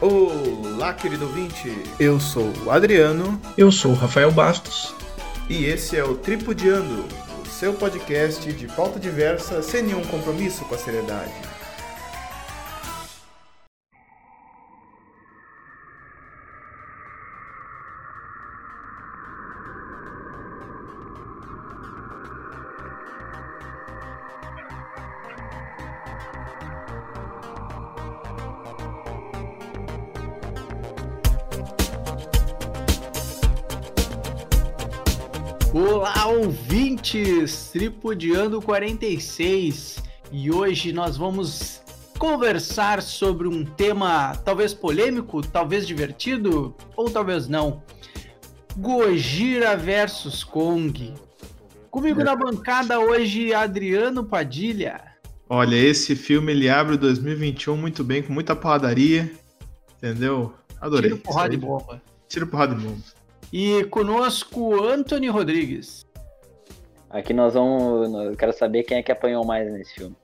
[0.00, 1.76] Olá, querido ouvinte.
[1.98, 3.40] Eu sou o Adriano.
[3.56, 4.94] Eu sou o Rafael Bastos.
[5.48, 7.04] E esse é o Tripudiando,
[7.42, 11.32] o seu podcast de pauta diversa sem nenhum compromisso com a seriedade.
[37.72, 41.82] Tripudiando 46 e hoje nós vamos
[42.18, 47.82] conversar sobre um tema talvez polêmico, talvez divertido ou talvez não.
[48.76, 51.12] Gojira versus Kong.
[51.90, 55.00] Comigo na bancada hoje, Adriano Padilha.
[55.48, 59.30] Olha, esse filme ele abre o 2021 muito bem, com muita porradaria,
[59.96, 60.54] entendeu?
[60.80, 61.10] Adorei.
[61.10, 62.02] Tiro porrada de bomba.
[62.28, 63.02] Tiro porrada de bomba.
[63.52, 66.07] E conosco, Anthony Rodrigues.
[67.10, 68.12] Aqui nós vamos.
[68.26, 70.16] Eu quero saber quem é que apanhou mais nesse filme.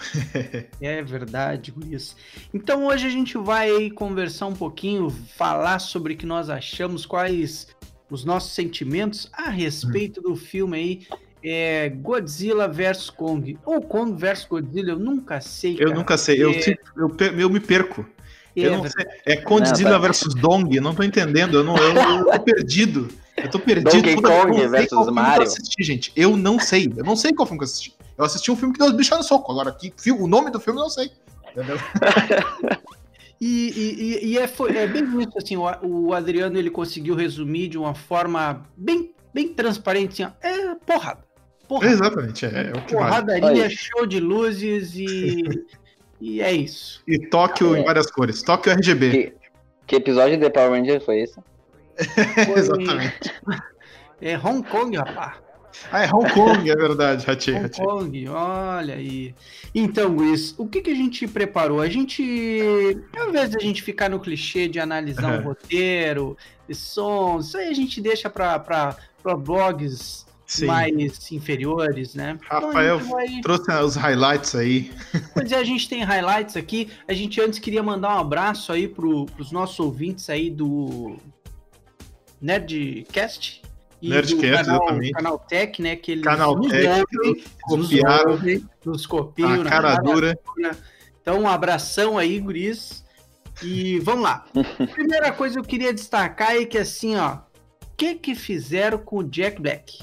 [0.80, 2.16] é verdade, Guris.
[2.52, 7.68] Então hoje a gente vai conversar um pouquinho, falar sobre o que nós achamos, quais
[8.10, 11.06] os nossos sentimentos a respeito do filme aí.
[11.42, 13.58] É Godzilla vs Kong.
[13.64, 15.78] Ou Kong vs Godzilla, eu nunca sei.
[15.80, 18.06] Eu nunca sei, eu, É, eu, eu me perco.
[18.56, 19.06] É Eu não sei.
[19.26, 20.06] É Godzilla Não, tá.
[20.06, 21.56] versus Dong, eu não tô entendendo.
[21.58, 23.08] Eu, não, eu, eu tô perdido.
[23.36, 23.90] Eu tô perdido.
[23.90, 25.44] Donkey Kong versus Mario.
[25.44, 26.12] Eu assisti, gente.
[26.14, 26.92] Eu não sei.
[26.96, 27.94] Eu não sei qual filme que eu assisti.
[28.18, 29.50] Eu assisti um filme que deu os bichos no soco.
[29.52, 31.10] Agora, que, o nome do filme eu não sei.
[31.52, 31.76] Entendeu?
[33.42, 37.68] E, e- e- é, foi- é bem isso, assim, o, o Adriano ele conseguiu resumir
[37.68, 41.24] de uma forma bem, bem transparente, assim, ó, é porrada.
[41.66, 41.90] Porrada.
[41.90, 42.44] Exatamente.
[42.44, 43.06] É, é o que vale.
[43.06, 43.70] Porradaria, Olha.
[43.70, 45.42] show de luzes e,
[46.20, 47.02] e é isso.
[47.06, 48.42] E Tóquio em várias cores.
[48.42, 49.10] Tóquio RGB.
[49.10, 49.32] Que,
[49.86, 51.34] que episódio de Power Ranger foi esse?
[52.46, 53.32] Foi- Exatamente.
[54.22, 55.36] É Hong Kong, rapaz.
[55.90, 57.24] Ah, é Hong Kong, é verdade.
[57.24, 57.84] Ratei, Hong ratei.
[57.86, 59.34] Kong, olha aí.
[59.74, 61.80] Então, Luiz, o que, que a gente preparou?
[61.80, 62.22] A gente,
[63.18, 65.42] ao invés de a gente ficar no clichê de analisar um Uhum.
[65.44, 66.36] roteiro,
[66.68, 68.94] e sons, isso aí a gente deixa para
[69.38, 70.66] blogs Sim.
[70.66, 72.38] mais inferiores, né?
[72.44, 74.92] Então, Rafael gente vai- trouxe os highlights aí.
[75.32, 76.88] Pois é, a gente tem highlights aqui.
[77.06, 81.16] A gente antes queria mandar um abraço aí pro, pros nossos ouvintes aí do
[82.40, 83.62] Nerdcast.
[84.02, 85.12] E Nerdcast, do canal, exatamente.
[85.12, 85.94] canal Tech, né?
[85.96, 89.50] Que eles Canal nos Tech, ouvem, nos copiaram ouvem, nos copiam.
[89.52, 90.12] a na cara verdade.
[90.12, 90.38] dura.
[91.20, 93.04] Então, um abração aí, guris.
[93.62, 94.46] E vamos lá.
[94.94, 97.34] Primeira coisa que eu queria destacar é que assim, ó.
[97.34, 99.98] O que que fizeram com o Jack Black?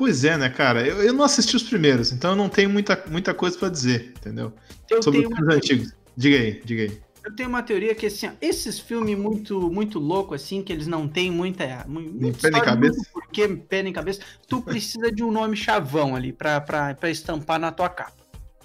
[0.00, 0.80] Pois é, né, cara?
[0.86, 4.14] Eu, eu não assisti os primeiros, então eu não tenho muita, muita coisa pra dizer,
[4.16, 4.50] entendeu?
[4.88, 5.92] Eu Sobre os uma, antigos.
[6.16, 6.98] Diga aí, diga aí.
[7.22, 10.86] eu tenho uma teoria que assim, ó, esses filmes muito muito louco assim, que eles
[10.86, 12.94] não têm muita, mu- muita pé nem cabeça.
[12.94, 17.10] muito porquê, pé nem cabeça, tu precisa de um nome chavão ali pra, pra, pra
[17.10, 18.14] estampar na tua capa.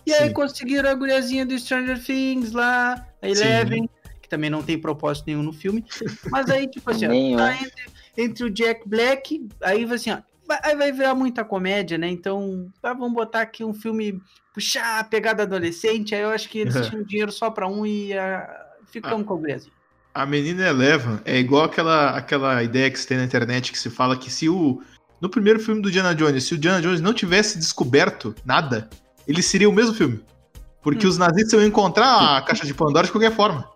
[0.08, 0.34] E aí Sim.
[0.34, 3.90] conseguiram a guriazinha do Stranger Things lá, a Eleven,
[4.22, 5.84] que também não tem propósito nenhum no filme.
[6.32, 7.84] Mas aí, tipo assim, ó, tá entre,
[8.18, 12.08] entre o Jack Black, aí vai assim, ó, vai, aí vai virar muita comédia, né?
[12.08, 14.22] Então, ah, vamos botar aqui um filme,
[14.54, 18.14] puxar a pegada adolescente, aí eu acho que eles tinham dinheiro só pra um e
[18.18, 18.48] ah,
[18.92, 19.74] ficamos com o guriazinho.
[20.14, 23.90] A menina Eleven é igual aquela, aquela ideia que se tem na internet que se
[23.90, 24.82] fala que se o.
[25.20, 28.90] No primeiro filme do Diana Jones, se o Diana Jones não tivesse descoberto nada,
[29.28, 30.24] ele seria o mesmo filme.
[30.82, 31.10] Porque Hum.
[31.10, 33.68] os nazistas iam encontrar a caixa de Pandora de qualquer forma.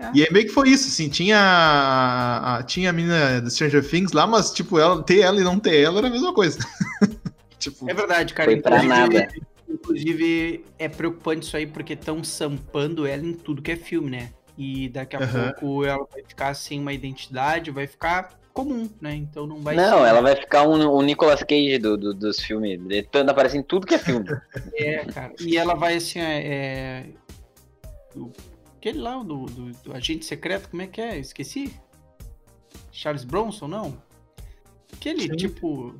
[0.00, 0.10] É.
[0.14, 3.86] E aí meio que foi isso, assim, tinha a, a- tinha a menina do Stranger
[3.88, 6.58] Things lá, mas tipo, ela, ter ela e não ter ela era a mesma coisa.
[7.58, 8.50] tipo, É verdade, cara.
[8.50, 9.28] Foi pra nada.
[9.68, 14.30] Inclusive, é preocupante isso aí, porque estão sampando ela em tudo que é filme, né?
[14.58, 15.52] E daqui a Aham.
[15.52, 19.14] pouco ela vai ficar sem uma identidade, vai ficar comum, né?
[19.14, 22.40] Então não vai não, ser- ela vai ficar um, um Nicolas Cage do, do- dos
[22.40, 22.72] filmes.
[22.88, 24.26] Ele tá- aparece em tudo que é filme.
[24.74, 25.32] É, cara.
[25.40, 26.46] E ela vai assim, é.
[26.46, 27.06] é,
[28.80, 31.18] Aquele lá, do, do, do agente secreto, como é que é?
[31.18, 31.78] Esqueci?
[32.90, 34.02] Charles Bronson, não?
[34.90, 35.36] Aquele Sim.
[35.36, 35.94] tipo.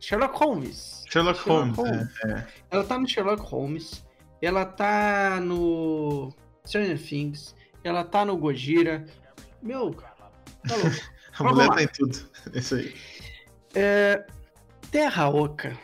[0.00, 1.04] Sherlock Holmes.
[1.08, 1.76] Sherlock Holmes.
[1.76, 2.08] Holmes.
[2.24, 2.46] é.
[2.72, 4.04] Ela tá no Sherlock Holmes.
[4.42, 6.34] Ela tá no
[6.66, 7.54] Stranger Things.
[7.84, 9.06] Ela tá no Gojira.
[9.62, 10.98] Meu, tá louco.
[11.34, 11.74] A Vamos mulher lá.
[11.76, 12.18] tá em tudo.
[12.52, 12.94] É isso aí.
[14.90, 15.78] Terra Oca.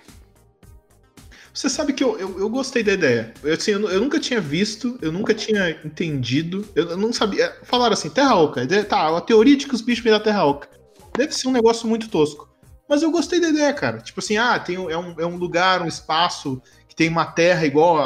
[1.60, 3.34] Você sabe que eu, eu, eu gostei da ideia.
[3.42, 7.54] Eu, assim, eu, eu nunca tinha visto, eu nunca tinha entendido, eu, não sabia.
[7.64, 8.66] Falaram assim, Terra Oca.
[8.84, 10.70] Tá, a teoria de que os bichos vêm da Terra Oca.
[11.14, 12.48] Deve ser um negócio muito tosco.
[12.88, 13.98] Mas eu gostei da ideia, cara.
[13.98, 17.66] Tipo assim, ah, tem, é, um, é um lugar, um espaço que tem uma terra
[17.66, 17.98] igual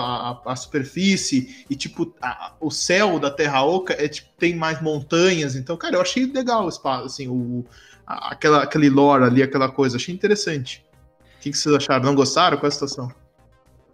[0.45, 5.55] a superfície, e tipo, a- o céu da Terra Oca é, tipo, tem mais montanhas.
[5.55, 7.65] Então, cara, eu achei legal o espaço, assim, o,
[8.05, 9.97] a- aquela, aquele lore ali, aquela coisa.
[9.97, 10.85] Achei interessante.
[11.37, 12.05] O que, que vocês acharam?
[12.05, 12.57] Não gostaram?
[12.57, 13.24] Qual é a situação?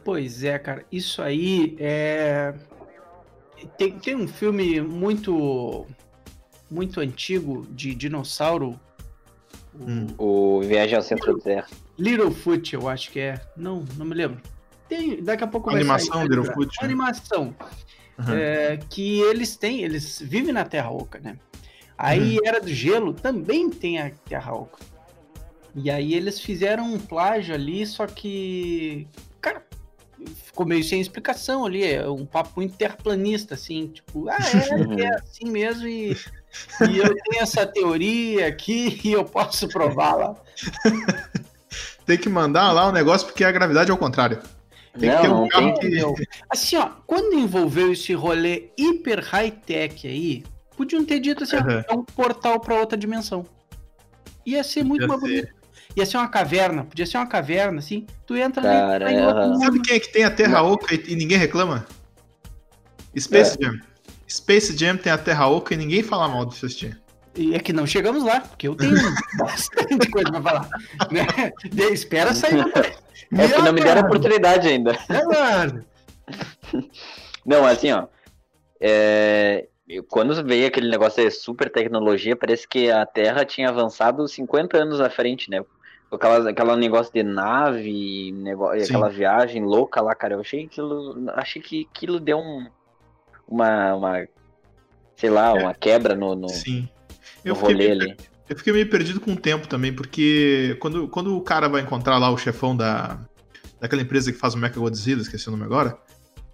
[0.04, 0.84] Pois é, cara.
[0.90, 2.54] Isso aí é.
[3.76, 5.86] Tem, tem um filme muito.
[6.70, 8.78] Muito antigo de dinossauro.
[9.74, 10.06] O Hum.
[10.18, 11.66] O Viagem ao Centro da Terra.
[11.98, 13.40] Littlefoot, eu acho que é.
[13.56, 14.40] Não, não me lembro.
[14.88, 16.28] Tem, daqui a pouco vai Animação, sair.
[16.28, 16.84] Littlefoot, né?
[16.84, 17.54] animação.
[18.18, 18.34] Uhum.
[18.34, 21.38] é, que eles têm, eles vivem na Terra Oca, né?
[21.96, 22.46] Aí Uhum.
[22.46, 24.78] Era do Gelo também tem a Terra Oca.
[25.74, 29.06] E aí eles fizeram um plágio ali, só que,
[30.44, 35.14] ficou meio sem explicação ali, é um papo muito terraplanista, assim, tipo, ah, é, é
[35.16, 40.34] assim mesmo e, e eu tenho essa teoria aqui e eu posso prová-la.
[42.04, 44.40] Tem que mandar lá o negócio porque a gravidade é o contrário.
[44.98, 45.88] Tem que ter Não, um não carro que.
[45.88, 46.14] Meu,
[46.48, 50.42] Assim, ó, quando envolveu esse rolê hiper high-tech aí,
[50.76, 51.84] podiam ter dito assim, ó, Uhum.
[51.88, 53.46] é um portal pra outra dimensão.
[54.44, 55.59] Ia ser muito Podia mais bonito.
[55.96, 58.06] Ia ser uma caverna, podia ser uma caverna, assim.
[58.26, 59.48] Tu entra Cara, ali, tá aham.
[59.48, 59.58] mundo.
[59.64, 61.84] Sabe quem é que tem a Terra Oca e, e ninguém reclama?
[63.18, 63.80] Space Jam.
[64.28, 66.92] Space Jam tem a Terra Oca e ninguém fala mal do Jam.
[67.34, 68.92] E é que não chegamos lá, porque eu tenho
[69.38, 70.68] bastante coisa pra falar.
[71.10, 71.26] Né?
[71.70, 72.64] De- espera sair.
[73.32, 74.96] É que não me deram oportunidade ainda.
[75.08, 75.84] É, mano.
[77.44, 78.06] Não, assim, ó.
[78.80, 79.66] é,
[80.08, 85.00] Quando veio aquele negócio de super tecnologia, parece que a Terra tinha avançado 50 anos
[85.00, 85.62] à frente, né?
[86.12, 88.92] Aquela, aquela negócio de nave, negócio, Sim.
[88.94, 90.34] aquela viagem louca lá, cara.
[90.34, 91.30] Eu achei aquilo.
[91.34, 92.66] Achei que aquilo deu um.
[93.46, 93.94] Uma.
[93.94, 94.28] uma
[95.16, 96.88] sei lá, uma quebra no, no, Sim.
[97.44, 98.16] no Eu fiquei, rolê meio, ali.
[98.48, 102.16] eu fiquei meio perdido com o tempo também, porque quando, quando o cara vai encontrar
[102.16, 103.18] lá o chefão da,
[103.78, 105.98] daquela empresa que faz o Mecha Godzilla, esqueci o nome agora,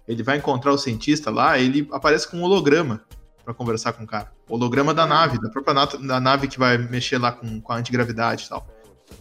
[0.05, 3.01] ele vai encontrar o cientista lá, ele aparece com um holograma
[3.45, 4.33] pra conversar com o cara.
[4.49, 7.77] Holograma da nave, da própria nata- da nave que vai mexer lá com, com a
[7.77, 8.67] antigravidade e tal.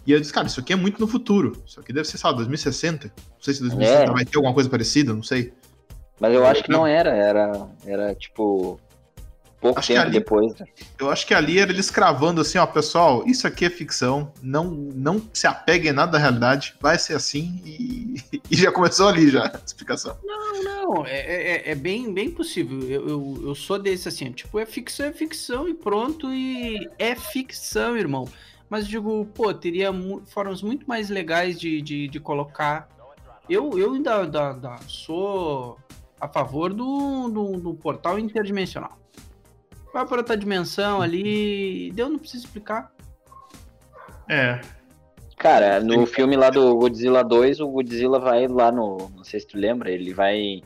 [0.07, 1.63] E eu disse, cara, isso aqui é muito no futuro.
[1.67, 3.07] Isso aqui deve ser, sei lá, 2060.
[3.09, 4.13] Não sei se 2060 É.
[4.13, 5.53] vai ter alguma coisa parecida, não sei.
[6.21, 8.81] Mas eu acho que não era, era, era tipo.
[9.61, 10.55] Pouco Acho que tempo ali- depois.
[10.61, 10.67] né?
[11.01, 14.65] Eu acho que ali era eles cravando assim, ó, pessoal, isso aqui é ficção, não,
[14.65, 18.15] não se apeguem a nada da realidade, vai ser assim e,
[18.51, 20.15] e já começou ali já a explicação.
[20.23, 22.81] Não, não, é, é, é bem, bem possível.
[22.83, 27.15] Eu, eu, eu sou desse assim, tipo, é ficção, é ficção e pronto, e é
[27.17, 28.29] ficção, irmão.
[28.69, 32.89] Mas digo, pô, teria mu- formas muito mais legais de, de, de colocar.
[33.49, 35.79] Eu, eu ainda, ainda- ainda sou
[36.21, 38.99] a favor do, do, do portal interdimensional.
[39.93, 42.93] Vai para outra dimensão ali, deu, não precisa explicar.
[44.29, 44.61] É.
[45.39, 49.11] Cara, no filme lá do Godzilla 2, o Godzilla vai lá no.
[49.15, 50.63] Não sei se tu lembra, ele vai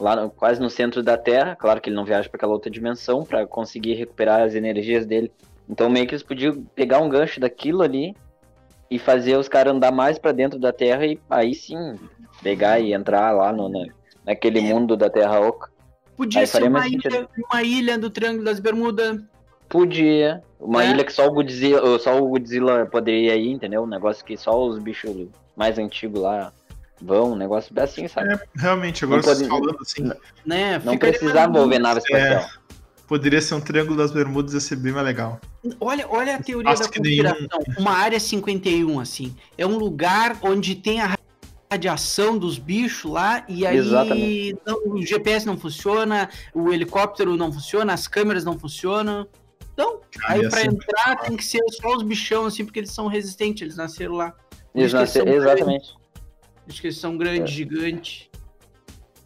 [0.00, 1.54] lá no- quase no centro da Terra.
[1.54, 5.30] Claro que ele não viaja para aquela outra dimensão para conseguir recuperar as energias dele.
[5.68, 8.14] Então meio que eles podiam pegar um gancho daquilo ali
[8.90, 11.98] e fazer os caras andar mais para dentro da Terra e aí sim
[12.42, 13.86] pegar e entrar lá no, na,
[14.24, 15.70] naquele mundo da Terra Oca.
[16.16, 19.20] Podia Aí ser uma ilha, uma ilha do Triângulo das Bermudas.
[19.68, 20.42] Podia.
[20.60, 20.90] Uma É.
[20.90, 23.82] ilha que só o Godzilla, só o Godzilla poderia ir, entendeu?
[23.82, 26.52] Um negócio que só os bichos mais antigos lá
[27.02, 28.32] vão, um negócio bem assim, sabe?
[28.32, 30.04] É, realmente, agora vocês pode- falando assim,
[30.46, 30.78] Né?
[30.84, 32.46] Não mais envolver nave espacial.
[33.06, 35.40] Poderia ser um triângulo das bermudas, ia ser bem mais legal.
[35.80, 37.60] Olha, olha a teoria Acho da que nenhum- conspiração.
[37.78, 39.34] Uma área 51, assim.
[39.56, 41.16] É um lugar onde tem a
[41.70, 44.56] radiação dos bichos lá e aí Exatamente.
[44.66, 49.26] não- o GPS não funciona, o helicóptero não funciona, as câmeras não funcionam.
[49.72, 52.92] Então, Cara, aí ia pra entrar tem que ser só os bichão, assim, porque eles
[52.92, 54.32] são resistentes, eles nasceram lá.
[54.74, 55.94] Eles isso que eles nasce- são Exatamente.
[56.68, 58.28] Acho que eles são grandes, gigantes.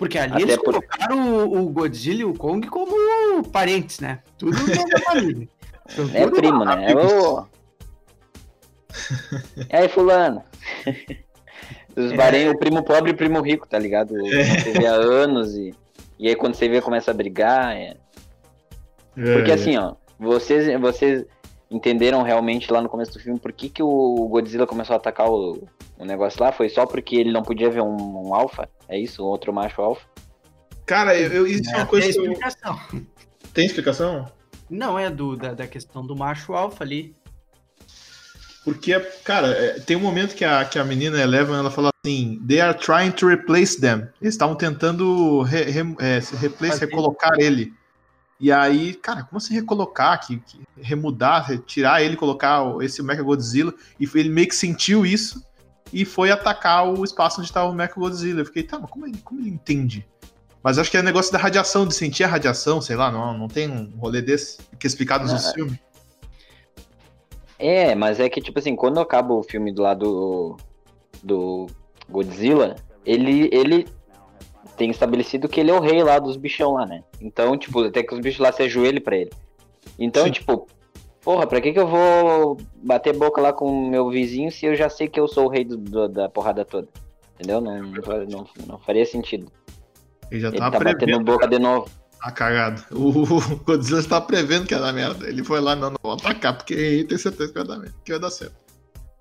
[0.01, 4.19] Porque ali Até eles por- colocaram o, o Godzilla e o Kong como parentes, né?
[4.39, 5.47] Tudo da família.
[5.89, 6.91] São É primo, né?
[6.91, 7.45] É o.
[9.71, 10.43] E aí, fulano?
[11.97, 12.17] Os É.
[12.17, 14.15] barem, o primo pobre e o primo rico, tá ligado?
[14.15, 15.75] Você vê há anos e.
[16.19, 17.77] E aí quando você vê, começa a brigar.
[17.77, 17.95] é.
[19.15, 21.25] Porque É, assim, ó, vocês, vocês
[21.71, 25.29] entenderam realmente lá no começo do filme por que, que o Godzilla começou a atacar
[25.31, 25.67] o,
[25.99, 26.51] o negócio lá?
[26.53, 28.69] Foi só porque ele não podia ver um, um alfa?
[28.89, 29.23] É isso?
[29.23, 30.03] Um outro macho alfa?
[30.85, 32.33] Cara, eu, eu- isso é uma coisa Tem que eu...
[32.33, 32.81] explicação.
[33.55, 34.27] Tem explicação?
[34.69, 37.15] Não, é do, da, da questão do macho alfa ali.
[38.65, 42.41] Porque, cara, é, tem um momento que a, que a menina Eleven ela fala assim:
[42.47, 44.07] They are trying to replace them.
[44.21, 47.73] Eles estavam tentando re, re- é, replace, recolocar ele.
[48.41, 50.19] E aí, cara, como assim recolocar?
[50.27, 53.73] Que, que- remudar, re- tirar ele, colocar esse Mecha Godzilla?
[53.99, 55.45] E foi- ele meio que sentiu isso.
[55.93, 58.41] e foi atacar o espaço onde estava o Mecha Godzilla.
[58.43, 60.07] Eu fiquei, tá, mas como ele, como ele entende?
[60.63, 63.49] Mas acho que é negócio da radiação, de sentir a radiação, sei lá, não, não
[63.49, 65.79] tem um rolê desse que é explicado nos Ah, filmes.
[67.59, 70.57] É, mas é que, tipo assim, quando acaba o filme do lado
[71.23, 71.67] do
[72.09, 73.87] Godzilla, ele, ele
[74.81, 77.05] tem estabelecido que ele é o rei lá dos bichão lá, né?
[77.21, 79.31] Então, tipo, até que os bichos lá se ajoelhem pra ele.
[79.99, 80.31] Então, Sim.
[80.33, 80.67] tipo,
[81.23, 84.75] porra, pra que que eu vou bater boca lá com o meu vizinho se eu
[84.75, 86.89] já sei que eu sou o rei do- do- da porrada toda?
[87.35, 87.61] Entendeu?
[87.61, 89.53] Não, não, não, faria sentido.
[90.31, 91.87] Ele já Ele tá batendo prevendo boca de novo.
[92.23, 92.83] a cagada.
[92.91, 95.29] O Godzilla estava prevendo que ia dar merda.
[95.29, 98.13] Ele foi lá, não, não vou atacar, porque tem certeza que vai dar merda, que
[98.13, 98.55] vai dar certo.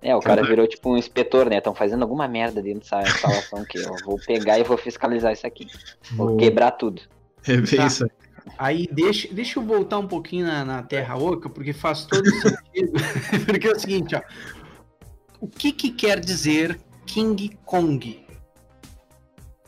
[0.01, 0.49] É, o cara Verdade.
[0.49, 1.57] virou tipo um inspetor, né?
[1.57, 5.45] Estão fazendo alguma merda dentro dessa instalação que eu vou pegar e vou fiscalizar isso
[5.45, 5.67] aqui.
[6.13, 7.01] Vou quebrar tudo.
[7.43, 7.87] rever Tá.
[7.87, 8.09] isso aí.
[8.57, 12.93] Aí deixa, deixa eu voltar um pouquinho na, na Terra Oca, porque faz todo sentido.
[13.45, 14.21] porque é o seguinte, ó.
[15.41, 18.25] O que que quer dizer King Kong?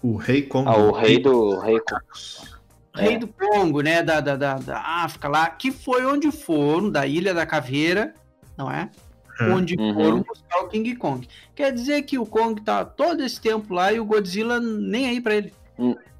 [0.01, 0.67] O Rei Kong.
[0.67, 1.59] Ah, o rei do.
[1.59, 1.77] Rei...
[2.95, 3.17] Rei É.
[3.19, 4.01] do Congo, né?
[4.01, 8.13] Da, da, da, da África lá, que foi onde foram, da Ilha da Caveira,
[8.57, 8.89] não é?
[9.49, 9.53] É.
[9.53, 9.93] Onde Uhum.
[9.93, 11.27] foram buscar o King Kong.
[11.55, 15.21] Quer dizer que o Kong tá todo esse tempo lá e o Godzilla nem aí
[15.21, 15.53] pra ele.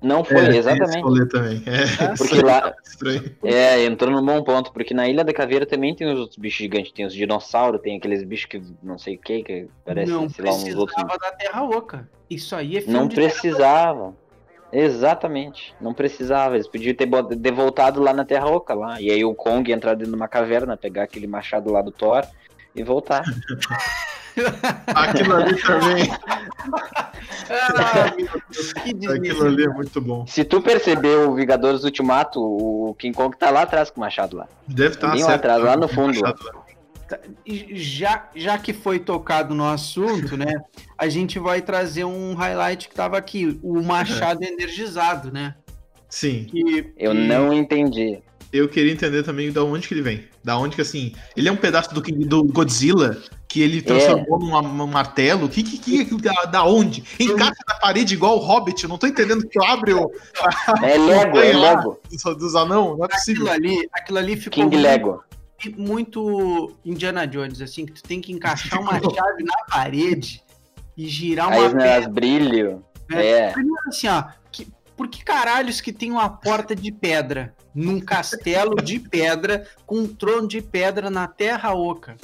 [0.02, 1.28] Não foi, É, exatamente.
[1.30, 1.62] também.
[1.68, 2.74] É, Porque lá.
[3.44, 6.58] É, entrou num bom ponto, porque na Ilha da Caveira também tem os outros bichos
[6.60, 6.92] gigantes.
[6.92, 10.46] Tem os dinossauros, tem aqueles bichos que não sei o que, que parece, não sei
[10.46, 10.96] lá, uns outros.
[10.96, 12.10] precisava da Terra Oca.
[12.30, 14.16] Isso aí é filme Não precisava.
[14.74, 15.76] Exatamente.
[15.82, 16.56] Não precisava.
[16.56, 19.02] Eles podiam ter bot- ter voltado lá na Terra Oca lá.
[19.02, 22.24] E aí o Kong entrar dentro de uma caverna, pegar aquele machado lá do Thor
[22.76, 23.24] e voltar.
[24.88, 26.12] Aquilo ali também.
[27.54, 30.26] Ah, meu Deus, que Aquilo ali é muito bom.
[30.26, 34.38] Se tu percebeu o Vingadores Ultimato, o King Kong tá lá atrás com o machado
[34.38, 34.48] lá.
[34.68, 36.20] Deve estar lá atrás, lá no fundo.
[37.46, 40.62] E Já, já que foi tocado no assunto, né?
[40.98, 45.56] A gente vai trazer um highlight que tava aqui, o machado energizado, né?
[46.08, 46.46] Sim.
[46.46, 48.22] Que, Eu que- não entendi.
[48.54, 50.26] Eu queria entender também da onde que ele vem.
[50.44, 53.18] Da onde que, assim, ele é um pedaço do, King- do Godzilla
[53.48, 55.48] que ele transformou num, num martelo.
[55.48, 57.02] Que, que, que, da, da onde?
[57.20, 58.84] Encaixa na parede igual o Hobbit.
[58.84, 60.12] Eu não tô entendendo que eu abre o
[60.84, 61.54] É Lego, é.
[61.56, 62.00] Lego.
[62.12, 62.98] dos, dos anão.
[62.98, 63.48] Não é possível.
[63.50, 65.24] Aquilo ali, aquilo ali ficou King muito, Lego.
[65.78, 70.42] muito Indiana Jones, assim, que tu tem que encaixar uma chave na parede
[70.98, 72.10] e girar uma Aí as pedra.
[72.10, 72.84] brilho.
[73.12, 73.28] É.
[73.28, 73.52] É.
[73.52, 74.24] Primeiro assim, ó,
[75.02, 80.08] por que caralhos que tem uma porta de pedra num castelo de pedra com um
[80.08, 82.16] trono de pedra na Terra Oca?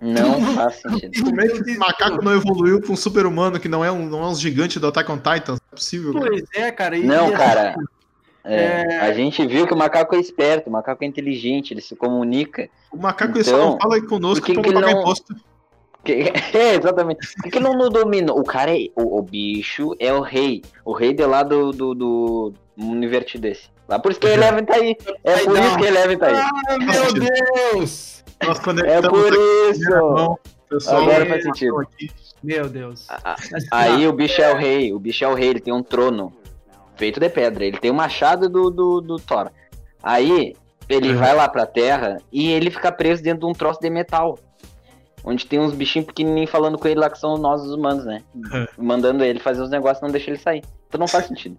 [0.00, 1.22] Não faz sentido.
[1.22, 4.22] Como é que esse macaco não evoluiu pra um super-humano que não é um, não
[4.24, 5.52] é um gigante do Attack on Titan?
[5.52, 6.14] Não é possível.
[6.14, 6.26] cara.
[6.30, 6.98] Pois é, cara.
[6.98, 7.74] Não, e- cara.
[8.42, 8.56] É,
[8.94, 9.00] É.
[9.00, 12.70] A gente viu que o macaco é esperto, o macaco é inteligente, ele se comunica.
[12.90, 15.36] O macaco só Então, não fala conosco não pagar ele não- imposto.
[16.06, 17.26] Que- É, exatamente.
[17.42, 18.38] Por que, não, não dominou?
[18.38, 18.86] O cara é.
[18.94, 20.62] O, o bicho é o rei.
[20.84, 23.68] O rei de lá do, do, do mundo invertido desse.
[23.88, 24.96] Lá por isso que a Eleven tá aí.
[25.24, 26.34] É por isso que a Eleven tá aí.
[26.34, 27.12] Ai, meu
[27.74, 28.24] Deus!
[28.44, 29.32] Nós É por
[29.70, 29.90] isso.
[29.92, 30.38] irmão.
[30.68, 31.78] Pessoal, Agora faz sentido.
[31.80, 32.10] aqui.
[32.42, 33.06] Meu Deus.
[33.08, 34.92] A- a- Mas, Aí o bicho é o rei.
[34.92, 36.32] O bicho é o rei, ele tem um trono
[36.96, 37.64] feito de pedra.
[37.64, 39.50] Ele tem o machado do, do, do Thor.
[40.02, 40.54] Aí
[40.88, 41.18] ele Uhum.
[41.18, 44.38] vai lá pra terra e ele fica preso dentro de um troço de metal.
[45.26, 48.22] Onde tem uns bichinhos pequenininhos falando com ele lá que são nós os humanos, né?
[48.32, 48.66] Uhum.
[48.78, 50.62] Mandando ele fazer os negócios não deixa ele sair.
[50.86, 51.58] Então não faz sentido.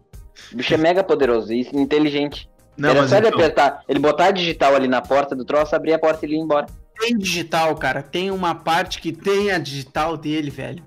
[0.53, 2.49] O bicho é mega poderoso e inteligente.
[2.77, 5.75] Não, Era só ele então, apertar, ele botar a digital ali na porta do troço,
[5.75, 6.67] abrir a porta e ele ir embora.
[6.99, 8.01] Tem digital, cara.
[8.01, 10.83] Tem uma parte que tem a digital dele, velho.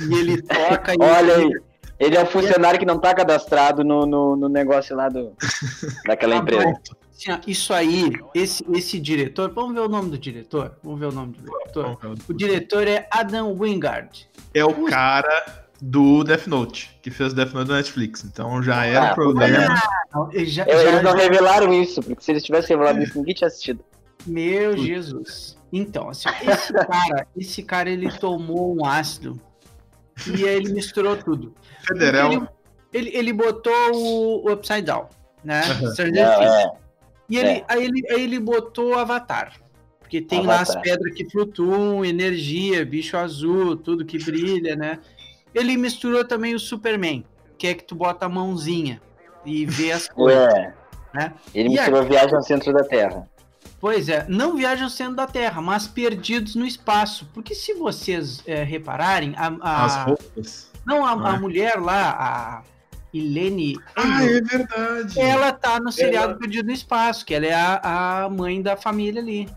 [0.00, 0.96] E ele toca e.
[1.00, 1.50] Olha aí.
[1.98, 5.32] Ele é um funcionário que não tá cadastrado no, no, no negócio lá do,
[6.06, 6.74] daquela Ah, empresa.
[7.18, 9.50] Assim, ó, Isso aí, esse, esse diretor.
[9.52, 10.76] Vamos ver o nome do diretor?
[10.84, 11.98] Vamos ver o nome do diretor.
[12.28, 14.28] O diretor é Adam Wingard.
[14.54, 18.24] é o cara do Death Note, que fez Death Note na Netflix.
[18.24, 19.74] Então já era um Ah, problema.
[20.14, 23.48] Não, já- já- eles não revelaram isso, porque se eles tivessem revelado isso, ninguém tinha
[23.48, 23.84] assistido.
[24.26, 25.56] Meu Jesus.
[25.72, 29.40] Então, assim, esse cara, esse cara, ele tomou um ácido
[30.26, 31.54] e aí ele misturou tudo.
[31.86, 32.32] Federal.
[32.32, 32.48] Ele,
[32.92, 35.06] ele, ele botou o, o Upside Down,
[35.44, 35.62] né?
[35.94, 35.98] Things.
[36.18, 36.70] é.
[37.28, 37.64] E ele, É.
[37.68, 39.52] aí, ele, aí ele botou Avatar.
[40.00, 40.82] Porque tem lá as Avatar.
[40.82, 44.98] pedras que flutuam, energia, bicho azul, tudo que brilha, né?
[45.54, 47.24] Ele misturou também o Superman,
[47.58, 49.00] que é que tu bota a mãozinha
[49.44, 50.52] e vê as coisas.
[50.54, 50.74] Ué.
[51.14, 51.32] né?
[51.54, 53.28] Ele E misturou viagem ao centro da Terra.
[53.80, 57.28] Pois é, não viajam ao centro da Terra, mas perdidos no espaço.
[57.34, 60.70] Porque se vocês é, repararem, a, a- As roupas.
[60.86, 61.38] não a, a É.
[61.38, 62.62] mulher lá, a
[63.12, 65.18] Helene, Ah, é verdade.
[65.20, 69.20] ela tá no seriado Perdido no Espaço, que ela é a, a mãe da família
[69.22, 69.48] ali.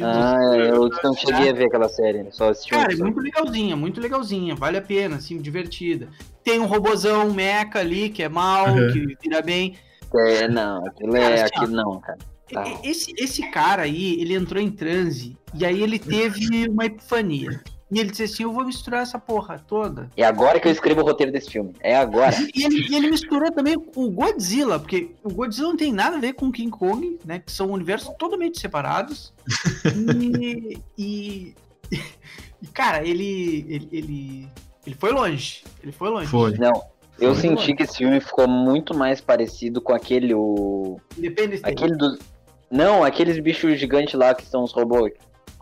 [0.00, 3.76] Ah, eu não cheguei a ver aquela série, só assisti um Cara, é muito legalzinha,
[3.76, 4.54] muito legalzinha.
[4.54, 6.08] Vale a pena, assim, divertida.
[6.42, 8.86] Tem um robozão, um mecha ali, que é mal, Uhum.
[8.88, 9.76] que vira bem.
[10.14, 11.58] É, não, aquilo Cara, é assim, ó.
[11.62, 12.18] aquilo não, cara.
[12.52, 12.64] Tá.
[12.84, 17.62] Esse, esse cara aí, ele entrou em transe, e aí ele teve uma epifania.
[17.92, 20.08] E ele disse assim, eu vou misturar essa porra toda.
[20.16, 21.74] É agora que eu escrevo o roteiro desse filme.
[21.80, 22.34] É agora.
[22.54, 26.18] E ele, e ele misturou também o Godzilla, porque o Godzilla não tem nada a
[26.18, 27.40] ver com o King Kong, né?
[27.40, 29.34] Que são universos totalmente separados.
[29.84, 31.54] E, e,
[32.62, 34.48] e, cara, ele, ele, ele,
[34.86, 35.62] ele foi longe.
[35.82, 36.28] Ele foi longe.
[36.28, 36.56] Foi.
[36.56, 36.72] Não,
[37.20, 37.74] eu Foi senti longe.
[37.74, 42.18] que esse filme ficou muito mais parecido com aquele o Independence aquele dos
[42.70, 45.12] Não, aqueles bichos gigantes lá que são os robôs.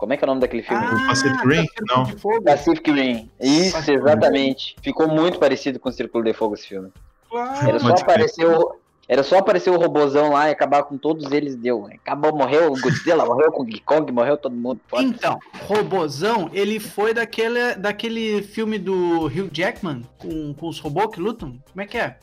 [0.01, 0.83] Como é que é o nome daquele filme?
[0.83, 1.67] Ah, Pacific Rim?
[1.87, 2.41] Não.
[2.43, 3.29] Pacific Rim.
[3.39, 3.97] Isso, Pacific Rim.
[3.97, 4.75] exatamente.
[4.81, 6.91] Ficou muito parecido com o Círculo de Fogo esse filme.
[7.29, 7.67] Claro.
[7.69, 8.15] Era só Pode crer.
[8.15, 11.85] aparecer o era só aparecer o robozão lá e acabar com todos eles, deu.
[11.85, 14.79] Acabou, morreu o Godzilla, morreu o King Kong, morreu todo mundo.
[14.87, 15.03] Foda.
[15.03, 21.19] Então, Robozão, ele foi daquele, daquele filme do Hugh Jackman com, com os robôs que
[21.19, 21.59] lutam.
[21.71, 22.17] Como é que é?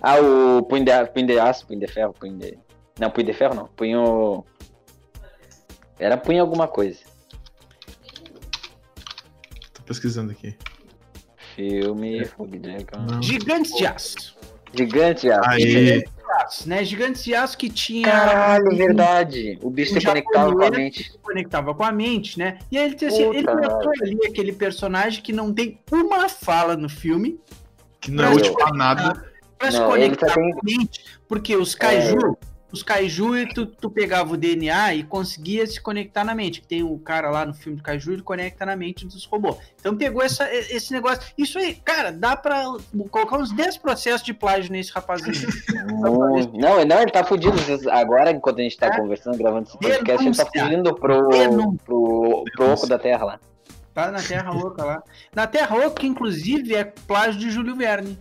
[0.00, 2.58] Ah, o punho de, punho de aço, punho de ferro, punho de...
[2.98, 4.44] Não, punho de ferro não, punho...
[5.98, 7.11] Era punho alguma coisa.
[9.92, 10.56] Pesquisando aqui.
[11.54, 12.70] Filme, Fogo de.
[13.20, 14.34] Gigantes de Aço.
[14.74, 15.50] Gigante aço.
[15.50, 16.02] Aí,
[16.40, 16.82] Aço, né?
[16.82, 18.10] Gigantes de Aço que tinha.
[18.10, 19.58] Caralho, verdade.
[19.60, 21.04] O bicho Um se conectava com a mente.
[21.12, 22.58] se conectava com a mente, né?
[22.70, 26.74] E aí ele, tem assim, ele botou ali aquele personagem que não tem uma fala
[26.74, 27.38] no filme
[28.00, 29.24] que não é útil pra nada.
[29.58, 31.04] pra se Não, conectar com a mente.
[31.28, 32.36] Porque os kaiju,
[32.72, 36.62] os kaiju, e tu, tu pegava o DNA e conseguia se conectar na mente.
[36.66, 39.56] Tem o cara lá no filme do kaiju, ele conecta na mente dos robôs.
[39.78, 41.20] Então pegou essa, esse negócio.
[41.36, 42.64] Isso aí, cara, dá pra
[43.10, 45.32] colocar uns 10 processos de plágio nesse rapazinho.
[46.52, 47.56] Não, não, ele tá fudido.
[47.90, 48.96] Agora, enquanto a gente tá É.
[48.96, 51.28] conversando, gravando esse podcast, ele tá fugindo pro,
[51.84, 53.40] pro, pro oco da terra lá.
[53.94, 55.02] Tá na Terra Oca lá.
[55.34, 58.18] Na Terra Oca, que inclusive é plágio de Júlio Verne.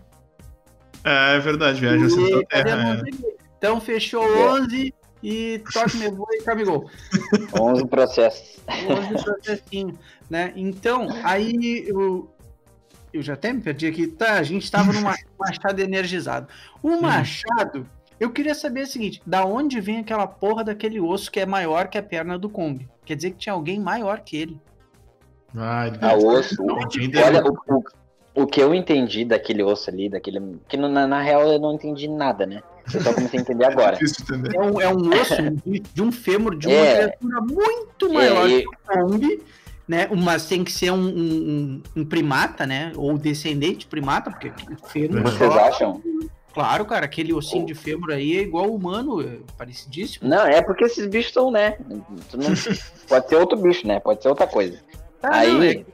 [1.03, 3.01] É, é verdade, viagem ao centro da E Terra.
[3.07, 3.40] é.
[3.61, 4.49] Então fechou É.
[4.53, 6.89] 11 e toque me voa e camigou.
[7.53, 8.59] 11 processos.
[8.67, 10.51] 11 processinho, né?
[10.55, 12.27] Então, aí eu,
[13.13, 14.07] eu já até me perdi aqui.
[14.07, 16.47] Tá, a gente tava num machado energizado.
[16.81, 17.85] O machado,
[18.19, 21.87] eu queria saber o seguinte: da onde vem aquela porra daquele osso que é maior
[21.87, 22.89] que a perna do Kong?
[23.05, 24.59] Quer dizer que tinha alguém maior que ele.
[25.55, 26.55] Ah, ele A osso.
[26.65, 27.83] Olha, o, o,
[28.43, 30.57] o que eu entendi daquele osso ali, daquele.
[30.67, 32.63] Que no- na, na real eu não entendi nada, né?
[32.93, 33.97] Eu só comecei a entender agora.
[34.01, 34.55] entender.
[34.55, 35.35] É um, é um osso
[35.93, 36.95] de, um fêmur de uma É.
[36.95, 38.71] criatura muito maior É, e- que o
[39.07, 39.41] Kong,
[39.87, 40.07] né?
[40.15, 42.91] Mas tem que ser um, um- um- primata, né?
[42.95, 45.21] Ou descendente de primata, porque o fêmur.
[45.23, 46.01] Vocês acham?
[46.53, 50.27] Claro, cara, aquele ossinho de fêmur aí é igual ao humano, é parecidíssimo.
[50.27, 51.77] Não, é porque esses bichos são, né?
[53.07, 53.99] Pode ser outro bicho, né?
[54.01, 54.77] Pode ser outra coisa.
[55.23, 55.85] Ah, aí, não, é-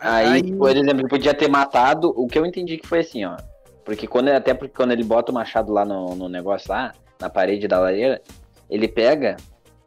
[0.00, 2.12] aí, por exemplo, ele podia ter matado.
[2.16, 3.36] O que eu entendi que foi assim, ó.
[3.84, 7.28] Porque quando até porque quando ele bota o machado lá no, no negócio lá, na
[7.30, 8.20] parede da lareira,
[8.68, 9.36] ele pega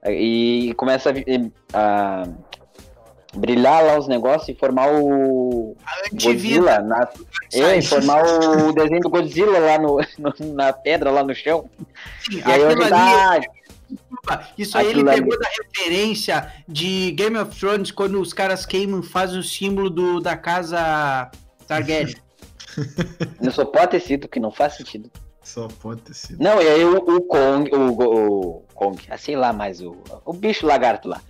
[0.07, 1.13] e começa a,
[1.73, 2.27] a
[3.35, 5.75] brilhar lá os negócios e formar o.
[6.11, 7.07] Godzilla na,
[7.53, 11.69] é, formar o desenho do Godzilla lá no, no- na pedra lá no chão.
[12.29, 13.39] Sim, E aí já ali, ah,
[13.89, 18.33] desculpa, isso aí ele aquilo ali- pegou da referência de Game of Thrones, quando os
[18.33, 21.31] caras queimam, fazem o símbolo do, da casa
[21.67, 22.15] Targaryen.
[23.41, 25.09] Não só pode ter sido, que não faz sentido.
[25.41, 26.41] Só pode ter sido.
[26.41, 30.33] Não, e aí o, o Kong, o, o Kong, ah, sei lá mais, o, o
[30.33, 31.21] bicho lagarto lá,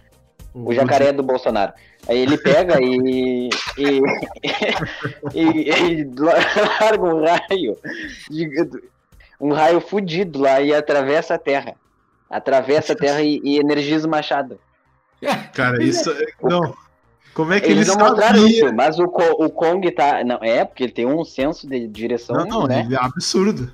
[0.53, 1.73] o jacaré do Bolsonaro.
[2.07, 3.49] Aí ele pega e.
[3.77, 4.01] e,
[5.33, 6.03] e, e
[6.79, 7.77] larga um raio.
[9.39, 11.75] Um raio fudido lá e atravessa a terra.
[12.29, 14.59] Atravessa a terra e, e energiza o machado.
[15.53, 16.11] Cara, isso.
[16.11, 16.75] é- Não.
[17.33, 20.23] Como é que Eles eles não mostraram isso, mas o, o Kong tá.
[20.23, 22.81] Não, é, porque ele tem um senso de direção, Não, não, né?
[22.81, 23.73] ele é absurdo.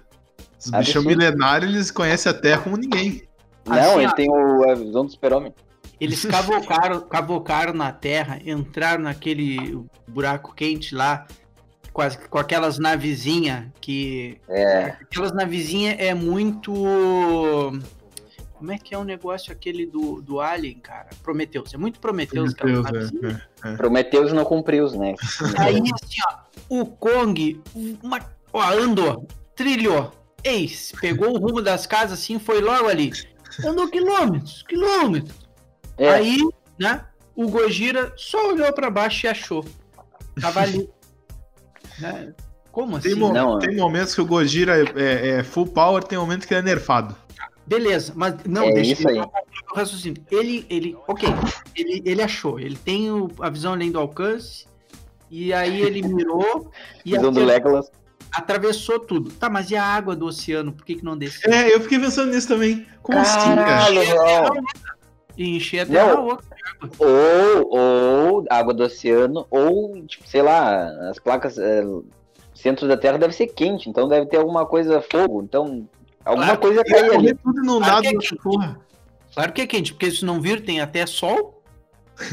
[0.57, 3.23] Os bichos milenários, eles conhecem a Terra como ninguém.
[3.65, 4.11] Não, Assim, ele ó.
[4.11, 5.53] tem o, a visão do super-homem.
[5.99, 11.27] Eles cavocaram, cavocaram na terra, entraram naquele buraco quente lá,
[11.91, 14.37] com, as- com aquelas navezinhas que.
[14.47, 14.95] É.
[15.01, 16.73] Aquelas navezinhas é muito.
[18.59, 21.07] Como é que é o negócio aquele do, do Alien, cara?
[21.23, 21.73] Prometheus.
[21.73, 23.49] É muito Prometheus, aquela Deus, navezinha.
[23.63, 23.75] é, é.
[23.77, 25.15] Prometeus não cumpriu, né?
[25.57, 26.37] Aí, assim, ó,
[26.69, 27.61] o Kong
[28.03, 28.19] uma,
[28.51, 30.11] ó, andou, trilhou,
[30.43, 33.13] eis, pegou o rumo das casas, assim, foi logo ali.
[33.65, 35.33] Andou quilômetros, quilômetros.
[35.97, 36.39] É, Aí,
[36.77, 39.65] né, o Gojira só olhou pra baixo e achou.
[40.41, 40.89] Tava ali.
[41.99, 42.33] né?
[42.73, 43.09] Como assim?
[43.11, 46.45] Tem, mo- Não, tem momentos que o Gojira é, é- é full power, tem momentos
[46.45, 47.15] que ele é nerfado.
[47.69, 49.17] Beleza, mas não, É deixa isso aí.
[49.17, 49.23] eu
[49.71, 50.21] o raciocínio.
[50.31, 51.29] Ele, ele, ok,
[51.75, 54.65] ele, ele achou, ele tem o- a visão além do alcance,
[55.29, 56.71] e aí ele mirou
[57.05, 57.91] e Visão do Legolas.
[58.31, 59.31] atravessou tudo.
[59.31, 60.73] Tá, mas e a água do oceano?
[60.73, 61.51] Por que, que não desceu?
[61.53, 62.87] É, eu fiquei pensando nisso também.
[63.03, 63.85] Como assim, cara?
[65.37, 66.25] E encher a terra Não.
[66.27, 66.45] outra.
[66.97, 71.57] Ou, ou água do oceano, ou, tipo, sei lá, as placas.
[71.57, 71.83] É,
[72.55, 75.41] centro da Terra deve ser quente, então deve ter alguma coisa fogo.
[75.41, 75.87] Então,
[76.29, 76.61] alguma Claro.
[76.61, 77.35] coisa Ia cai ali.
[77.35, 78.79] tudo inundado Claro que é porra.
[79.33, 81.55] Claro que é quente, porque se não vir, tem até sol.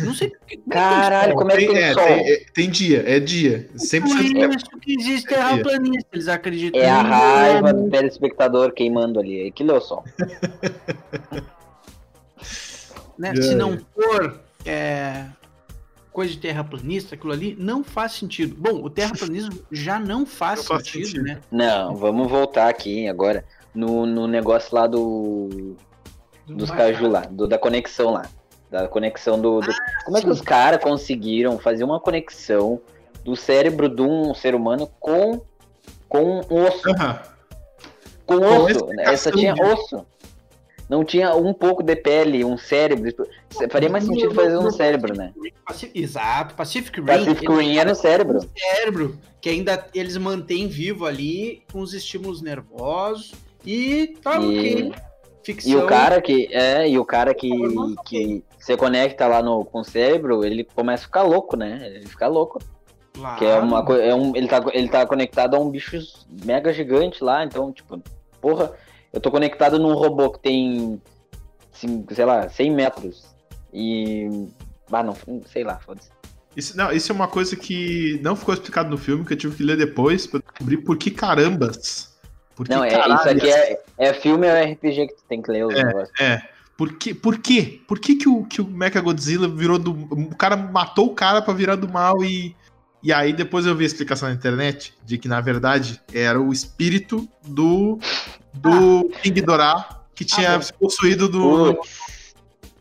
[0.01, 0.57] Não sei por que.
[0.69, 2.03] Caralho, como é que tem é, sol?
[2.05, 3.69] tem, é, tem dia, é dia.
[3.71, 6.81] Por 100% isso que existe terraplanista, eles acreditam.
[6.81, 9.47] É a no- raiva do telespectador queimando ali.
[9.47, 10.03] Aquilo é o sol.
[13.19, 13.33] né?
[13.37, 13.43] É.
[13.43, 15.25] Se não for é,
[16.13, 18.57] coisa de terraplanista, aquilo ali não faz sentido.
[18.59, 21.23] Bom, o terraplanismo já não faz, Não faz sentido, sentido.
[21.25, 21.41] né?
[21.51, 23.45] Não, vamos voltar aqui agora
[23.77, 25.77] no, no negócio lá do.
[26.47, 28.23] Dos caju lá, do- da conexão lá.
[28.71, 29.61] Da conexão do.
[29.61, 29.73] do-
[30.05, 30.33] como é que sim.
[30.33, 32.81] os caras conseguiram fazer uma conexão
[33.25, 35.41] do cérebro de um ser humano com,
[36.09, 36.89] com um osso?
[36.91, 37.21] Aham.
[38.25, 38.71] Com Com osso.
[38.71, 40.07] explicação Essa tinha de- osso.
[40.89, 43.13] Não tinha um pouco de pele, um cérebro.
[43.71, 45.33] Faria mais sentido fazer um cérebro, né?
[45.93, 47.07] Exato, Pacific Rim.
[47.07, 48.39] Pacific Rim era o cérebro.
[48.57, 53.33] cérebro que ainda eles mantêm vivo ali com os estímulos nervosos
[53.67, 54.93] e tá E- ok.
[55.43, 55.73] Ficção.
[55.73, 59.65] E o cara que é, e o cara que, Normal, que se conecta lá no,
[59.65, 61.83] com o cérebro, ele começa a ficar louco, né?
[61.87, 62.59] Ele fica louco.
[63.13, 63.39] Claro.
[63.39, 63.79] Que é uma.
[64.01, 65.99] É um, ele, tá, ele tá conectado a um bicho
[66.45, 68.03] mega gigante lá, então, tipo,
[68.41, 68.73] porra,
[69.13, 71.01] eu tô conectado num robô que tem,
[71.73, 73.25] sei lá, 100 metros.
[73.73, 74.49] E.
[74.91, 75.15] Ah, não,
[75.47, 76.11] sei lá, foda-se.
[76.57, 79.57] Isso, não, isso é uma coisa que não ficou explicado no filme, que eu tive
[79.57, 82.16] que ler depois pra descobrir por que carambas.
[82.57, 85.23] Por que Não, é, caralho isso aqui é, é filme ou é RPG que tu
[85.29, 86.11] tem que ler os negócios.
[86.21, 86.43] É.
[86.77, 87.81] Por que, por quê?
[87.87, 89.93] Por que, que o, que o Mechagodzilla virou do.
[89.93, 92.57] O cara matou o cara pra virar do mal e.
[93.03, 96.53] E aí depois eu vi a explicação na internet de que, na verdade, era o
[96.53, 97.99] espírito do.
[98.55, 101.79] Do King Dorá que tinha Ah, se possuído do.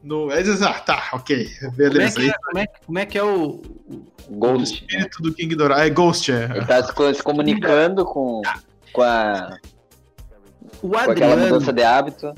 [0.01, 1.49] No, é, ah, tá, ok.
[1.59, 2.15] Como é, Beleza.
[2.15, 3.45] que Aí, é, como, é, como é que é o.
[3.45, 4.81] o- o Ghost.
[4.81, 4.87] né?
[4.87, 6.45] espírito do King Dorá é Ghost, é.
[6.55, 8.41] Ele tá se, co- se comunicando com,
[8.95, 9.57] com, a,
[10.81, 12.33] O com aquela Adriano, mudança de hábito.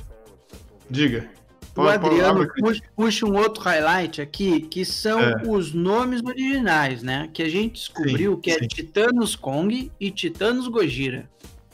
[0.89, 1.30] Diga.
[1.76, 5.36] o Adriano puxa, puxa um outro highlight aqui, que são É.
[5.48, 7.30] os nomes originais, né?
[7.34, 8.67] Que a gente descobriu Sim, que é sim.
[8.67, 11.30] Titanos Kong e Titanos Gojira.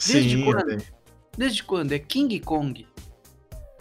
[0.05, 0.59] Desde Sim, quando?
[0.73, 0.77] até.
[1.37, 1.91] Desde quando?
[1.93, 2.85] É King Kong.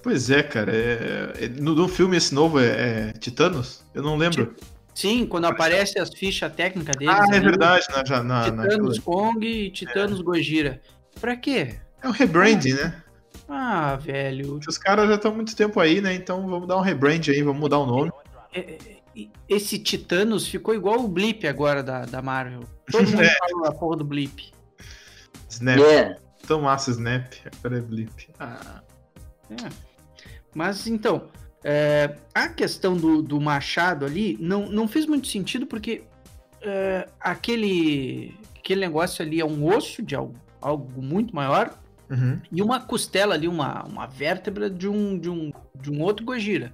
[0.03, 0.73] Pois é, cara.
[0.75, 3.85] é- é- no, no filme esse novo é, é Titanos?
[3.95, 4.55] Eu não lembro.
[4.95, 7.15] Sim, quando aparece as fichas técnicas deles.
[7.15, 7.87] ah, é ali, verdade.
[7.91, 10.81] Na, na, na- Titanos Kong e Titanos Gojira.
[11.21, 11.79] Pra quê?
[12.03, 13.03] é um rebranding, né?
[13.49, 14.59] Ah, velho.
[14.67, 16.15] Os caras já estão há muito tempo aí, né?
[16.15, 18.11] Então vamos dar um rebrand aí, vamos mudar o nome.
[18.53, 18.79] É, é,
[19.17, 22.61] é, Esse Titanos ficou igual o Blip agora da, da Marvel.
[22.91, 23.35] Todo mundo É.
[23.39, 24.53] fala a porra do Blip.
[25.49, 25.79] Snap.
[25.79, 26.17] Yeah.
[26.47, 27.33] Tão massa Snap.
[27.59, 28.29] Agora é Blip.
[28.41, 28.83] Ah,
[29.51, 29.69] É.
[30.55, 31.29] Mas então,
[31.64, 36.03] é, a questão do, do machado ali não, não fez muito sentido porque
[36.61, 41.79] é, aquele, aquele negócio ali é um osso de algo, algo muito maior
[42.11, 42.40] uhum.
[42.51, 46.72] e uma costela ali, uma, uma vértebra de um, de, um, de um outro Gojira.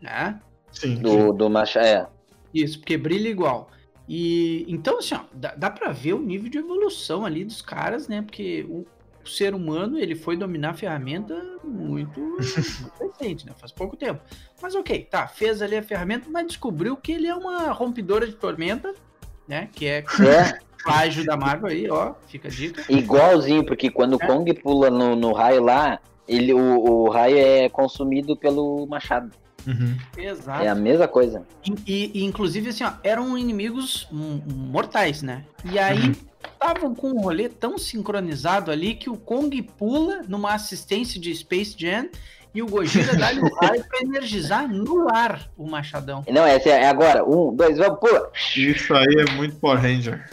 [0.00, 0.40] Né?
[0.72, 0.96] Sim.
[0.96, 1.86] Do, do Machado.
[1.86, 2.08] É.
[2.54, 3.70] Isso, porque brilha igual.
[4.08, 8.08] E então, assim, ó, dá, dá pra ver o nível de evolução ali dos caras,
[8.08, 8.22] né?
[8.22, 8.84] Porque o,
[9.24, 12.40] o ser humano ele foi dominar a ferramenta muito, muito
[13.00, 13.52] recente, né?
[13.58, 14.20] Faz pouco tempo.
[14.60, 18.34] Mas ok, tá, fez ali a ferramenta, mas descobriu que ele é uma rompedora de
[18.34, 18.94] tormenta,
[19.46, 19.68] né?
[19.74, 22.82] Que é É, plágio da Marvel aí, ó, fica a dica.
[22.88, 24.26] igualzinho, porque quando o É.
[24.26, 29.30] Kong pula no, no raio lá, ele, o, o raio é consumido pelo Machado.
[29.66, 29.96] Uhum.
[30.16, 30.62] Exato.
[30.64, 31.46] É a mesma coisa.
[31.64, 35.44] E, e- e, inclusive, assim, ó, eram inimigos mortais, né?
[35.64, 36.12] E aí
[36.52, 41.74] estavam com um rolê tão sincronizado ali que o Kong pula numa assistência de Space
[41.78, 42.08] Jam
[42.54, 46.24] e o Gojira dá-lhe o raio pra energizar no ar o machadão.
[46.28, 47.24] Não, essa é agora.
[47.24, 48.30] Um, dois, vamos, pula.
[48.56, 50.28] Isso aí é muito Power Ranger.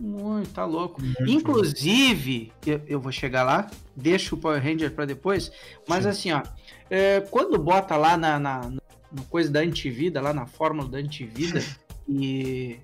[0.00, 1.00] Muito, tá louco.
[1.00, 1.24] Muito.
[1.30, 5.52] Inclusive, eu, eu vou chegar lá, deixo o Power Ranger pra depois,
[5.88, 6.08] mas Sim.
[6.10, 6.42] assim, ó,
[6.90, 11.60] é, quando bota lá na, na, na coisa da antivida, lá na fórmula da antivida
[12.08, 12.78] e,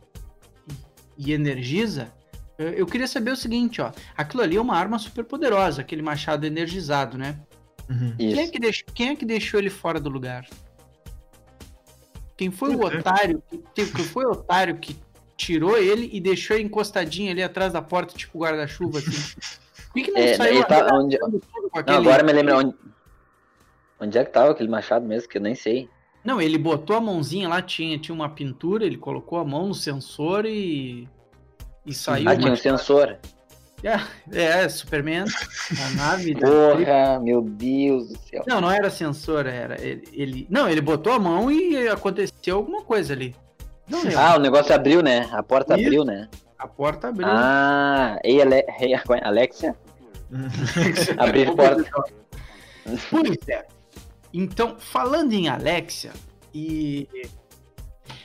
[1.18, 2.12] e energiza,
[2.58, 6.02] é, eu queria saber o seguinte, ó, aquilo ali é uma arma super poderosa, aquele
[6.02, 7.38] machado energizado, né?
[7.88, 8.14] Uhum.
[8.16, 10.46] Quem é, que deixou, quem é que deixou ele fora do lugar?
[12.36, 12.98] Quem foi o é.
[12.98, 13.42] otário?
[13.74, 14.96] Quem foi o otário que
[15.36, 19.10] tirou ele e deixou ele encostadinho ali atrás da porta, tipo guarda-chuva, assim?
[19.90, 21.40] Por que, que não É, saiu tá- onde- Não,
[21.74, 22.74] aquele- agora me lembra onde.
[24.00, 25.88] Onde é que tava aquele machado mesmo, que eu nem sei.
[26.24, 29.74] Não, ele botou a mãozinha lá, tinha, tinha uma pintura, ele colocou a mão no
[29.74, 31.08] sensor e.
[31.84, 32.28] E saiu.
[32.28, 33.18] ah, tinha um sensor.
[34.30, 36.34] É, Superman, a nave.
[36.34, 38.44] da- Porra, meu Deus do céu.
[38.46, 39.80] Não, não era sensor, era.
[39.80, 43.34] Ele, ele- Não, ele botou a mão e aconteceu alguma coisa ali.
[43.88, 44.00] Não.
[44.16, 45.28] Ah, o negócio abriu, né?
[45.32, 45.86] A porta Isso.
[45.86, 46.28] abriu, né?
[46.58, 47.26] A porta abriu.
[47.28, 48.64] Ah, ei, Ale...
[49.24, 49.74] Alexia?
[51.16, 51.90] abrir porta.
[53.10, 53.66] Pois é.
[54.32, 56.12] Então, falando em Alexia,
[56.54, 57.08] e.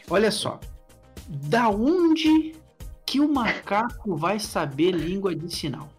[0.10, 0.60] Olha só.
[1.28, 2.56] Da onde
[3.06, 5.90] que o macaco vai saber língua de sinal?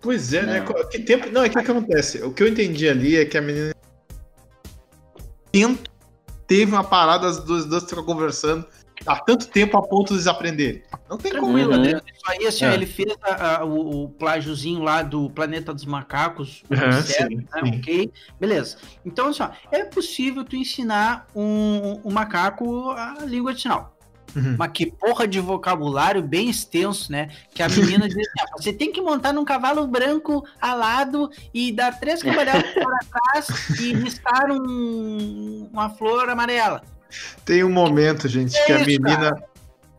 [0.00, 0.60] Pois é, né?
[0.60, 0.66] Não.
[0.66, 1.28] Co- Que tempo.
[1.30, 2.22] Não, é que o que acontece?
[2.22, 3.72] O que eu entendi ali é que a menina.
[5.50, 5.88] Tempo
[6.46, 8.66] teve uma parada, as duas, duas ficam conversando
[9.06, 10.82] há tanto tempo a ponto de eles aprenderem.
[11.08, 11.56] Não tem como.
[11.56, 11.74] Uhum.
[11.74, 12.02] Adriano.
[12.06, 12.74] Isso aí, assim, ó, É.
[12.74, 17.36] ele fez a- a- o, o plágiozinho lá do Planeta dos Macacos, Aham, certo, sim,
[17.36, 17.44] né?
[17.64, 17.78] sim.
[17.78, 18.12] Ok?
[18.40, 18.76] Beleza.
[19.04, 23.96] Então, assim, ó, é possível tu ensinar um, um macaco a língua de sinal.
[24.34, 24.56] Uhum.
[24.58, 27.28] Mas que porra de vocabulário bem extenso, né?
[27.54, 31.70] Que a menina diz assim, ó, você tem que montar num cavalo branco alado e
[31.70, 36.82] dar três cambalhotas para trás e riscar um- uma flor amarela.
[37.44, 39.42] Tem um momento, gente, que a isso, menina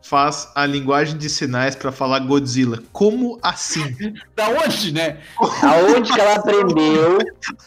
[0.01, 2.83] faz a linguagem de sinais pra falar Godzilla.
[2.91, 3.95] Como assim?
[4.35, 5.19] Da onde, né?
[5.61, 7.17] Aonde que ela aprendeu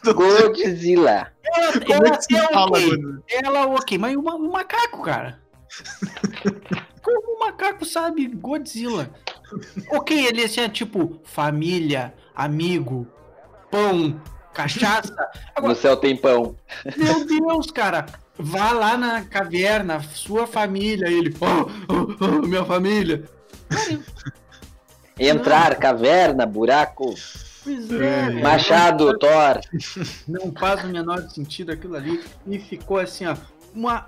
[0.15, 1.33] Godzilla?
[1.45, 2.89] Ela, Como é que se ela- fala ok.
[2.91, 3.23] Godzilla?
[3.31, 5.41] Ela, ok, mas o, o macaco, cara.
[7.03, 9.11] Como o macaco sabe Godzilla?
[9.93, 13.07] Ok, ele assim, é tipo família, amigo,
[13.71, 14.21] pão,
[14.53, 15.15] cachaça.
[15.63, 16.57] No céu tem pão.
[16.97, 18.07] Meu Deus, cara.
[18.39, 21.09] Vá lá na caverna, sua família.
[21.09, 23.25] Ele, oh, oh, oh, minha família.
[23.69, 24.01] Cara,
[25.19, 27.15] Entrar, caverna, buraco,
[27.65, 28.43] pois é, velho.
[28.43, 29.61] machado, Thor.
[30.29, 32.23] Não faz o menor sentido aquilo ali.
[32.47, 33.35] E ficou assim, ó.
[33.75, 34.07] Uma,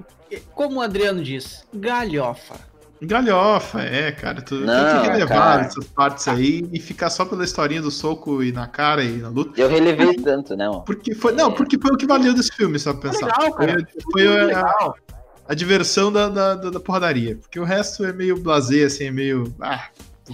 [0.54, 2.67] como o Adriano diz, galhofa.
[3.00, 4.42] Galhofa, é, cara.
[4.42, 5.62] Tu Não, tem que relevar cara.
[5.62, 9.28] essas partes aí e ficar só pela historinha do soco e na cara e na
[9.28, 9.60] luta.
[9.60, 10.80] Eu relevei tanto, não.
[10.82, 13.26] Porque foi, não, porque foi o que valeu desse filme, só pra pensar.
[13.26, 13.88] Legal, cara.
[14.12, 14.96] Foi, foi a, legal.
[15.48, 17.36] a diversão da, da, da, da porradaria.
[17.36, 19.54] Porque o resto é meio blasé, assim, é meio.
[19.60, 19.88] Ah,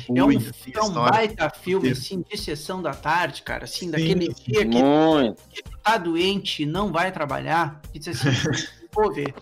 [0.08, 3.86] ruim, É um, assim, é um baita filme, assim, de sessão da tarde, cara, assim,
[3.86, 4.42] Sim, daquele sim.
[4.46, 5.42] dia que Muito.
[5.64, 8.28] tu tá doente e não vai trabalhar, e diz assim,
[8.92, 9.34] vou ver.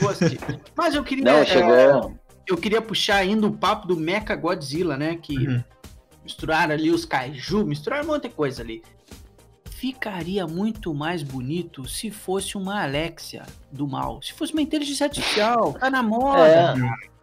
[0.00, 0.38] Vou assistir.
[0.76, 2.16] Mas eu queria, Não, é, chegou.
[2.46, 5.64] Eu queria puxar ainda o papo do Mecha Godzilla, né, que Uhum.
[6.24, 8.82] misturaram ali os kaiju, misturaram um monte de coisa ali.
[9.70, 14.22] Ficaria muito mais bonito se fosse uma Alexia do mal.
[14.22, 16.74] Se fosse uma inteligência artificial, tá na moda.
[16.78, 17.16] É.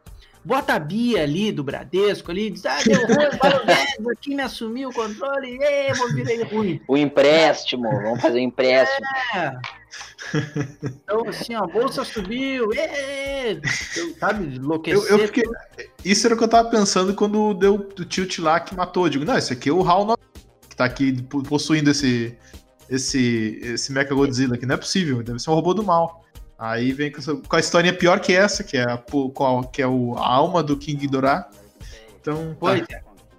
[0.46, 4.94] Bota a Bia ali do Bradesco ali, diz, ah, deu ruim, aqui me assumiu o
[4.94, 6.82] controle, ê, vou virar ele ruim.
[6.88, 9.06] O empréstimo, vamos fazer um empréstimo.
[9.36, 9.58] É.
[10.84, 13.60] Então, assim, ó, a bolsa subiu, ê,
[13.96, 15.12] eu, sabe, enlouquecer.
[15.12, 15.44] Eu, eu fiquei.
[16.04, 19.06] Isso era o que eu tava pensando quando deu o tilt lá que matou.
[19.06, 20.18] Eu digo, não, esse aqui é o HAL 9,
[20.70, 22.38] que tá aqui possuindo esse.
[22.90, 24.66] Esse, esse Mecha Godzilla aqui.
[24.66, 26.24] Não é possível, deve ser um robô do mal.
[26.60, 29.82] Aí vem com, essa- com a historinha pior que essa, que é a, qual- que
[29.82, 31.50] é o, a alma do King Ghidorah.
[32.20, 32.78] Então, tá.
[32.78, 32.86] é.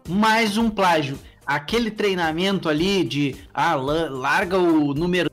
[0.09, 1.19] Mais um plágio.
[1.47, 5.31] Aquele treinamento ali de, ah, la- larga o número,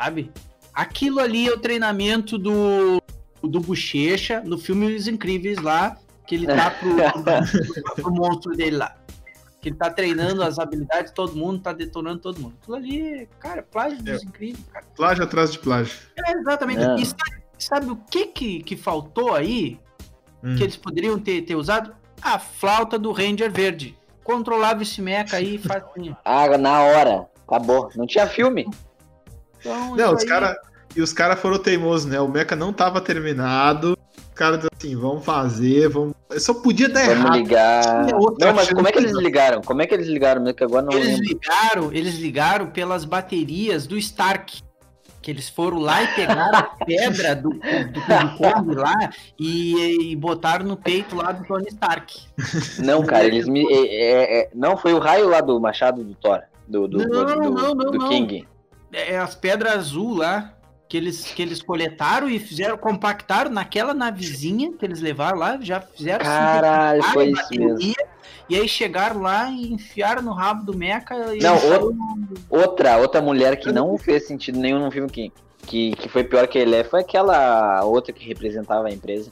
[0.00, 0.32] sabe?
[0.72, 3.02] Aquilo ali é o treinamento do,
[3.42, 8.76] do Bochecha no filme Os Incríveis lá, que ele tá pro, pro, pro monstro dele
[8.76, 8.96] lá.
[9.60, 12.56] Que ele tá treinando as habilidades de todo mundo, tá detonando todo mundo.
[12.62, 14.86] Aquilo ali, cara, plágio dos Incríveis, cara.
[14.96, 15.98] plágio atrás de plágio.
[16.16, 16.80] É, exatamente.
[16.80, 16.96] Não.
[16.96, 19.78] E sabe, sabe o que, que que faltou aí?
[20.42, 20.56] Hum.
[20.56, 21.94] que eles poderiam ter, ter usado?
[22.22, 23.94] A flauta do Ranger Verde.
[24.24, 26.16] Controlava esse meca aí facinho.
[26.24, 27.28] Ah, na hora.
[27.46, 27.90] Acabou.
[27.94, 28.66] Não tinha filme.
[29.60, 30.56] Então, Não, os aí- caras.
[30.96, 32.20] E os caras foram teimosos, né?
[32.20, 33.96] O Mecha não tava terminado.
[34.16, 36.14] Os caras assim, vamos fazer, vamos.
[36.38, 37.36] Só podia dar Vamos errado.
[37.36, 38.06] ligar.
[38.40, 39.62] Não, mas como é que eles ligaram?
[39.62, 40.56] Como é que eles ligaram mesmo?
[40.56, 41.24] Que agora não Eles lembro.
[41.28, 44.60] ligaram, eles ligaram pelas baterias do Stark.
[45.22, 50.16] Que eles foram lá e pegaram a pedra do, do King Kong lá e, e
[50.16, 52.18] botaram no peito lá do Tony Stark.
[52.78, 53.64] Não, cara, eles me.
[53.70, 56.40] é- é- é- não, foi o raio lá do machado do Thor.
[56.66, 58.08] Do, do, Não, do, do- não, não, do não.
[58.90, 58.96] King.
[59.10, 60.54] É as pedras azul lá
[60.88, 65.80] que eles, que eles coletaram e fizeram, compactaram naquela navezinha que eles levaram lá, já
[65.80, 67.68] fizeram Caralho, sintetizaram foi isso mesmo.
[67.74, 68.08] bateria,
[68.48, 71.96] E aí chegaram lá e enfiaram no rabo do Mecha e Não, saiu
[72.48, 75.32] Outra, outra mulher que não fez sentido nenhum no filme que,
[75.64, 79.30] que, que foi pior que ele é, foi aquela outra que representava a empresa.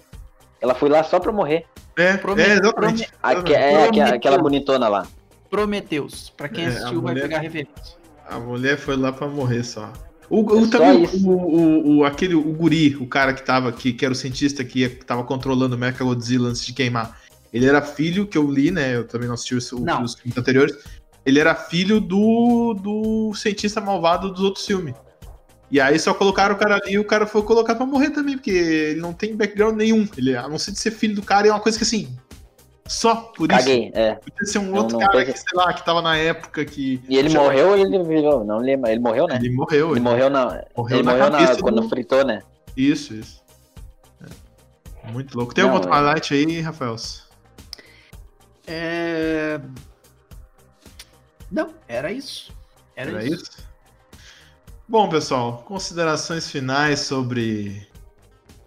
[0.60, 1.66] Ela foi lá só pra morrer.
[1.96, 3.08] É, é exatamente.
[3.20, 3.54] Aque- Exatamente.
[3.54, 4.14] é, aque- Prometeu.
[4.16, 5.06] aquela bonitona lá.
[5.50, 6.30] Prometheus.
[6.36, 7.97] Pra quem É, assistiu vai mulher- pegar referência.
[8.28, 9.92] A mulher foi lá pra morrer só.
[10.30, 13.68] O, o- É só também o, o, o- aquele, o guri, o cara que tava
[13.68, 17.18] aqui, que era o cientista que, ia- que tava controlando o Mechagodzilla antes de queimar.
[17.52, 18.94] Ele era filho, que eu li, né?
[18.96, 20.02] Eu também não assisti os, Não.
[20.02, 20.76] os filmes anteriores.
[21.24, 24.94] Ele era filho do, do cientista malvado dos outros filmes.
[25.70, 28.36] E aí só colocaram o cara ali e o cara foi colocado pra morrer também,
[28.36, 30.06] porque ele não tem background nenhum.
[30.16, 32.08] Ele, a não ser de ser filho do cara, é uma coisa que assim.
[32.88, 33.58] Só por isso.
[33.60, 34.14] Caguei, é.
[34.14, 37.00] Podia ser um Não, outro não cara que, sei lá, que tava na época que.
[37.08, 38.42] E ele Já- morreu ou ele virou?
[38.44, 38.90] Não lembro.
[38.90, 39.36] Ele morreu, né?
[39.36, 39.90] Ele morreu.
[39.92, 40.64] Ele morreu na.
[40.76, 42.42] morreu Ele na morreu na, quando do- fritou, né?
[42.74, 43.42] Isso, isso.
[45.04, 45.10] É.
[45.12, 45.52] Muito louco.
[45.54, 46.96] Tem Não, algum outro é- highlight aí, Rafael?
[48.66, 49.60] É...
[51.50, 52.52] Não, era isso.
[52.96, 53.34] Era, Era isso.
[53.42, 53.68] isso?
[54.86, 57.86] Bom, pessoal, considerações finais sobre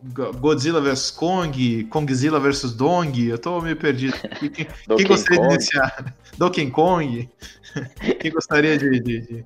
[0.04, 3.28] Godzilla vs Kong, Kongzilla vs Dong.
[3.28, 4.16] Eu tô meio perdido.
[4.40, 4.50] Quem,
[4.98, 5.54] quem gostaria de Kong.
[5.54, 6.16] iniciar?
[6.38, 7.30] Donkey Kong?
[8.20, 9.46] Quem gostaria de, de, de,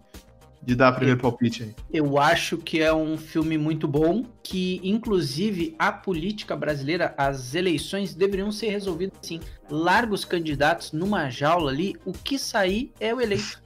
[0.63, 1.75] de dar primeiro palpite aí?
[1.93, 8.15] Eu acho que é um filme muito bom, que inclusive a política brasileira, as eleições
[8.15, 9.39] deveriam ser resolvidas assim.
[9.69, 13.61] Larga os candidatos numa jaula ali, o que sair é o eleito.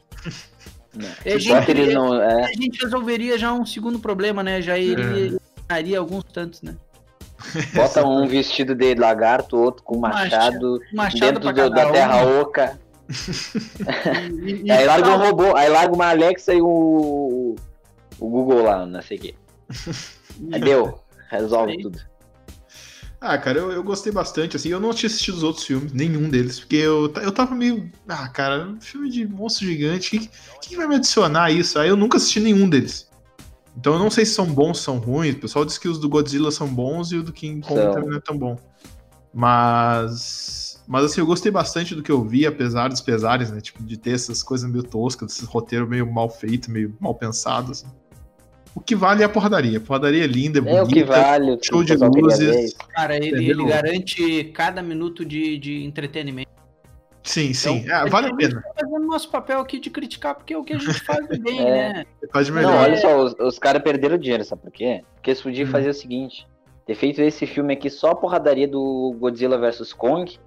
[0.94, 1.08] Não.
[1.24, 2.16] É, Se gente, ele no.
[2.16, 4.62] É, A gente resolveria já um segundo problema, né?
[4.62, 6.76] Já iria eliminaria alguns tantos, né?
[7.74, 11.92] bota um vestido de lagarto, outro com machado, Machado dentro do- da um.
[11.94, 12.80] terra oca.
[14.44, 15.28] E, e- aí larga um tal.
[15.28, 17.56] robô, aí larga uma Alexa e o.
[18.20, 19.36] O Google lá, não sei o quê.
[20.54, 21.00] Aí deu.
[21.30, 21.82] Resolve Aí.
[21.82, 22.00] tudo.
[23.22, 26.30] Ah, cara, eu, eu gostei bastante, assim, eu não tinha assistido os outros filmes, nenhum
[26.30, 30.20] deles, porque eu, eu tava meio, ah, cara, filme de monstro gigante, o
[30.60, 31.78] que, que vai me adicionar a isso?
[31.80, 33.09] Aí eu nunca assisti nenhum deles.
[33.80, 35.98] Então eu não sei se são bons ou são ruins, o pessoal diz que os
[35.98, 37.94] do Godzilla são bons e o do King Kong São.
[37.94, 38.58] também não é tão bom.
[39.34, 43.82] Mas, mas assim, eu gostei bastante do que eu vi, apesar dos pesares, né, tipo,
[43.82, 47.88] de ter essas coisas meio toscas, esse roteiro meio mal feito, meio mal pensado, assim.
[48.76, 51.22] O que vale é a porradaria, a porradaria é linda, é É o que bonita,
[51.22, 51.52] vale.
[51.52, 52.74] o que show o de luzes.
[52.90, 56.50] Cara, ele, ele garante cada minuto de, de entretenimento.
[57.24, 58.62] Sim, sim, Então, é, vale a pena.
[58.62, 61.60] tá fazendo nosso papel aqui de criticar, porque é o que a gente faz bem,
[61.62, 61.94] É.
[61.94, 62.06] né?
[62.32, 62.76] Faz Não, melhor.
[62.84, 65.04] olha só, os, os caras perderam dinheiro, sabe por quê?
[65.16, 65.72] Porque eles podiam Hum.
[65.72, 66.48] fazer o seguinte:
[66.86, 70.40] ter feito esse filme aqui só a porradaria do Godzilla vs Kong.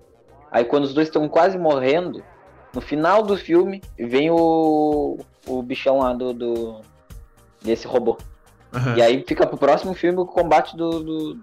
[0.50, 2.22] Aí quando os dois estão quase morrendo,
[2.74, 6.80] no final do filme vem o, o bichão lá do, do-
[7.62, 8.16] desse robô.
[8.74, 8.96] Aham.
[8.96, 11.40] E aí fica pro próximo filme o combate do, do-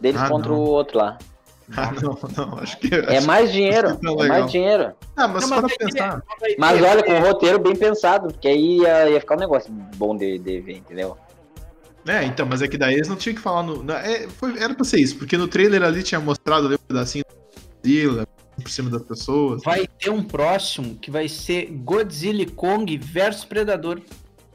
[0.00, 0.58] deles Ah, contra não.
[0.58, 1.18] o outro lá.
[1.76, 2.94] Ah, não, não, acho que.
[2.94, 4.92] É acho- mais dinheiro, que não é mais dinheiro.
[5.16, 6.20] Ah, mas Não, mas vai pensar.
[6.40, 9.40] ter- Mas ter- olha, com o roteiro bem pensado, porque aí ia, ia ficar um
[9.40, 11.16] negócio bom de, de ver, entendeu?
[12.06, 13.82] É, então, mas é que daí eles não tinham que falar no.
[13.82, 16.78] na- é, foi- era pra ser isso, porque no trailer ali tinha mostrado ali um
[16.88, 17.34] pedacinho do
[17.76, 18.26] Godzilla
[18.60, 19.62] por cima das pessoas.
[19.64, 24.00] Vai ter um próximo que vai ser Godzilla e Kong versus Predador.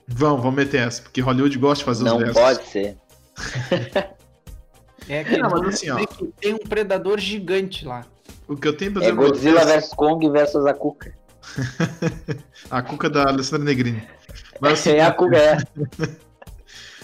[0.08, 2.42] Vão, vão meter essa, porque Hollywood gosta de fazer Não os versos.
[2.42, 2.98] pode ser.
[5.10, 5.98] É que Não, mas assim, ó.
[6.06, 8.06] que tem um predador gigante lá.
[8.48, 11.14] O que eu tenho pra É dizer pra Godzilla vocês- vs Kong versus a Cuca.
[12.70, 14.04] A cuca da Alessandra Negrini.
[14.60, 15.58] Mas assim, É a Cuca, é.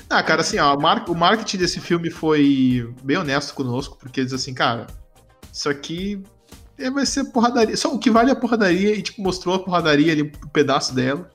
[0.09, 4.19] Ah, cara, assim, ó, o mar- o marketing desse filme foi bem honesto conosco, porque
[4.19, 4.85] eles assim, cara,
[5.51, 6.21] isso aqui
[6.77, 7.75] é, vai ser porradaria.
[7.77, 10.93] Só o que vale é a porradaria e, tipo, mostrou a porradaria ali, um pedaço
[10.93, 11.29] dela.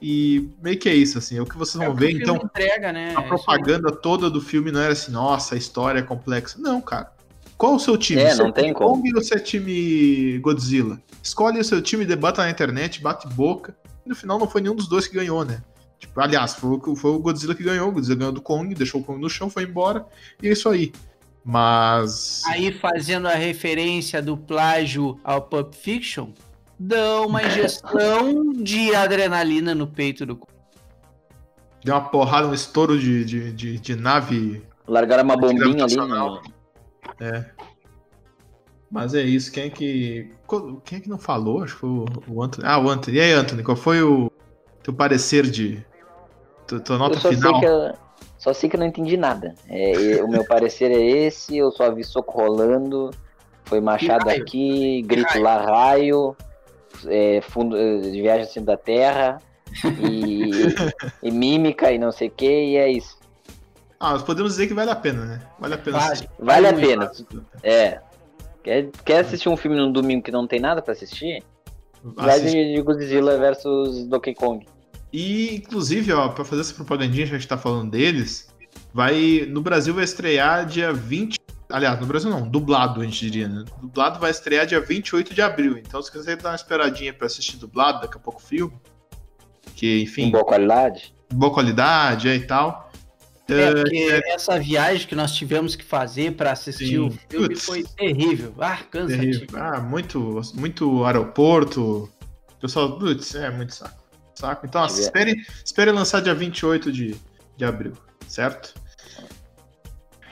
[0.00, 2.12] E meio que é isso, assim, é o que vocês É vão que ver.
[2.12, 3.14] Então, entrega, né?
[3.16, 6.56] a É propaganda toda do filme não era assim, nossa, a história é complexa.
[6.60, 7.12] Não, cara.
[7.56, 8.20] Qual o seu time?
[8.22, 8.94] É, Você não tem time como.
[9.02, 11.00] Kong ou você é time Godzilla?
[11.20, 13.76] Escolhe o seu time, debata na internet, bate boca.
[14.06, 15.60] E no final não foi nenhum dos dois que ganhou, né?
[15.98, 17.88] Tipo, aliás, foi, o- foi o Godzilla que ganhou.
[17.88, 20.06] O Godzilla ganhou do Kong, deixou o Kong no chão, foi embora.
[20.40, 20.92] E é isso aí.
[21.44, 22.42] Mas.
[22.46, 26.28] Aí fazendo a referência do plágio ao Pulp Fiction,
[26.78, 30.38] dão uma injeção de adrenalina no peito do.
[31.84, 34.62] Deu uma porrada, um estouro de, de, de, de nave.
[34.86, 35.96] Largaram uma bombinha ali.
[35.96, 36.40] No...
[38.90, 39.52] Mas é isso.
[39.52, 40.32] Quem é que.
[40.84, 41.62] Quem é que não falou?
[41.62, 41.88] Acho que foi
[42.28, 42.66] o, Anthony.
[42.66, 43.16] Ah, o Anthony.
[43.18, 44.30] E aí, Anthony, qual foi o
[44.82, 45.84] teu parecer de.
[46.66, 47.60] tu- tua Eu nota só sei, final?
[47.60, 47.92] que eu,
[48.38, 49.54] só sei que eu não entendi nada.
[49.68, 53.10] É, o meu parecer é esse, eu só vi soco rolando,
[53.66, 54.42] foi machado raio.
[54.42, 55.42] aqui, grito raio.
[55.44, 56.36] lá, raio,
[57.06, 59.38] é, fundo, de viagem acima da terra,
[60.00, 60.50] e,
[61.22, 63.18] e mímica e não sei o que, e é isso.
[64.00, 65.42] Ah, nós podemos dizer que vale a pena, né?
[65.58, 66.28] Vale a pena Vale.
[66.38, 67.10] Vale a pena.
[67.62, 68.00] É.
[68.62, 71.42] Quer, quer assistir um filme num domingo que não tem nada pra assistir?
[72.02, 72.52] Vai Assiste.
[72.52, 74.64] de, de Godzilla versus Donkey Kong.
[75.12, 78.54] E, inclusive, ó, pra fazer essa propagandinha, já que a gente tá falando deles,
[78.92, 79.46] vai.
[79.48, 81.38] No Brasil vai estrear dia 20
[81.70, 83.64] Aliás, no Brasil não, dublado, a gente diria, né?
[83.80, 85.76] Dublado vai estrear dia 28 de abril.
[85.76, 88.74] Então, se quiser dar uma esperadinha pra assistir dublado, daqui a pouco o filme.
[89.76, 90.24] Que, enfim.
[90.24, 91.14] Em boa qualidade.
[91.30, 92.90] Boa qualidade é, e tal.
[93.48, 96.98] É, porque essa viagem que nós tivemos que fazer para assistir Sim.
[96.98, 97.64] o filme Putz.
[97.64, 98.54] foi terrível.
[98.58, 99.46] Ah, cansativo.
[99.46, 99.62] Terrível.
[99.62, 102.10] Ah, muito, muito aeroporto.
[102.60, 104.04] Pessoal, putz, é muito saco.
[104.34, 104.66] Saco.
[104.66, 107.16] Então, espere, espere lançar dia 28 de,
[107.56, 107.92] de abril,
[108.26, 108.74] certo?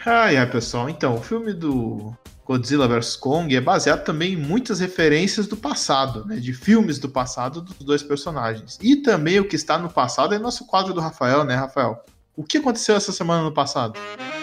[0.08, 0.88] Ai, ai, pessoal.
[0.88, 6.24] Então, o filme do Godzilla vs Kong é baseado também em muitas referências do passado,
[6.24, 6.36] né?
[6.36, 8.78] De filmes do passado dos dois personagens.
[8.80, 12.04] E também o que está no passado é nosso quadro do Rafael, né, Rafael?
[12.36, 13.98] O que aconteceu essa semana no passado?
[13.98, 14.35] Isso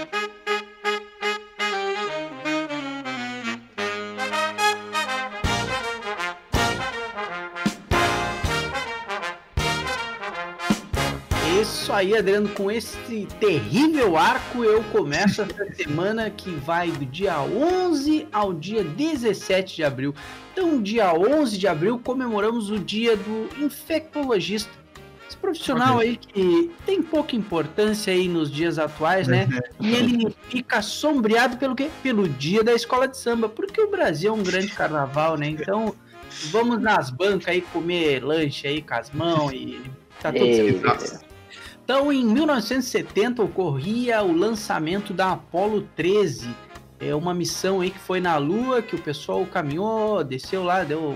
[12.04, 18.28] aí, Adriano, com esse terrível arco, eu começo essa semana que vai do dia 11
[18.32, 20.14] ao dia 17 de abril.
[20.52, 24.70] Então, dia 11 de abril, comemoramos o dia do infectologista.
[25.28, 29.48] Esse profissional aí que tem pouca importância aí nos dias atuais, né?
[29.80, 31.90] E ele fica sombreado pelo quê?
[32.04, 35.48] Pelo dia da escola de samba, porque o Brasil é um grande carnaval, né?
[35.48, 35.96] Então,
[36.52, 39.82] vamos nas bancas aí comer lanche aí com as mãos e
[40.22, 41.23] tá tudo certo.
[41.84, 46.50] Então, em 1970 ocorria o lançamento da Apollo 13,
[47.00, 51.14] é uma missão aí que foi na Lua, que o pessoal caminhou, desceu lá, deu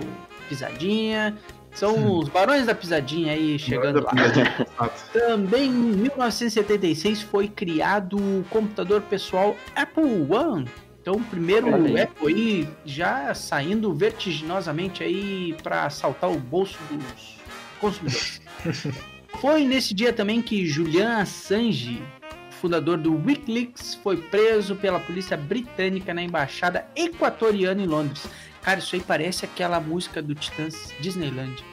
[0.49, 1.37] pisadinha.
[1.71, 2.17] São Hum.
[2.19, 4.11] os barões da pisadinha aí chegando lá.
[5.13, 10.67] Também em 1976 foi criado o computador pessoal Apple One.
[11.01, 12.03] Então, o primeiro Olha.
[12.03, 17.37] Apple aí já saindo vertiginosamente aí para assaltar o bolso dos
[17.79, 18.41] consumidores.
[19.39, 22.01] foi nesse dia também que Julian Assange,
[22.49, 28.27] fundador do WikiLeaks, foi preso pela polícia britânica na embaixada equatoriana em Londres.
[28.61, 31.63] Cara, isso aí parece aquela música do Titãs Disneyland.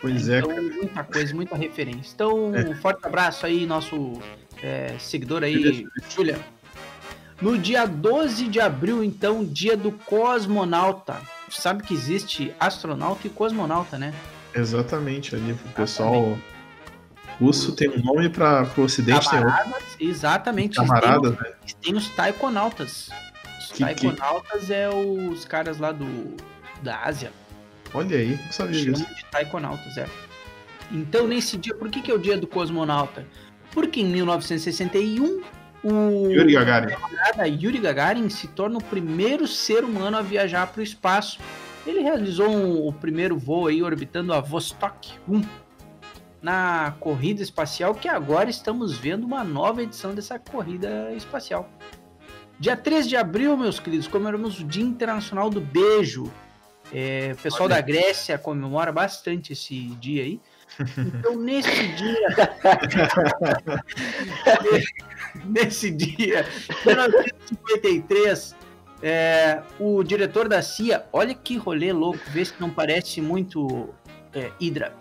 [0.00, 2.12] Pois é, Então, muita coisa, muita referência.
[2.14, 4.20] Então, um forte abraço aí, nosso
[4.62, 6.38] é, seguidor aí, Julia.
[7.42, 11.20] No dia 12 de abril, então, dia do cosmonauta.
[11.50, 14.14] Sabe que existe astronauta e cosmonauta, né?
[14.58, 16.38] Exatamente, ali o pessoal
[17.40, 20.76] russo tem um nome para o ocidente, tem outro exatamente.
[20.76, 21.56] camarada, Tem, né?
[21.64, 23.10] os- tem os taikonautas.
[23.60, 26.36] Os Que- que- taikonautas é os caras lá do
[26.82, 27.32] da Ásia.
[27.94, 29.06] Olha aí, não sabia disso.
[29.14, 30.06] de taikonautas, é.
[30.90, 33.26] Então, nesse dia, por que, que é o dia do cosmonauta?
[33.72, 35.42] Porque em 1961,
[35.84, 36.94] o Yuri Gagarin.
[36.94, 41.38] camarada Yuri Gagarin se torna o primeiro ser humano a viajar para o espaço.
[41.88, 45.40] Ele realizou um- o primeiro voo aí orbitando a Vostok 1
[46.42, 51.68] na corrida espacial, que agora estamos vendo uma nova edição dessa corrida espacial.
[52.60, 56.30] Dia 3 de abril, meus queridos, comemoramos o Dia Internacional do Beijo.
[56.92, 57.76] É, o pessoal Olha.
[57.76, 60.40] da Grécia comemora bastante esse dia aí.
[60.98, 62.28] Então, nesse dia.
[65.46, 66.44] nesse dia,
[66.84, 68.54] 1953,
[69.02, 73.88] é, o diretor da CIA, olha que rolê louco, vê se não parece muito
[74.34, 74.92] é, Hydra.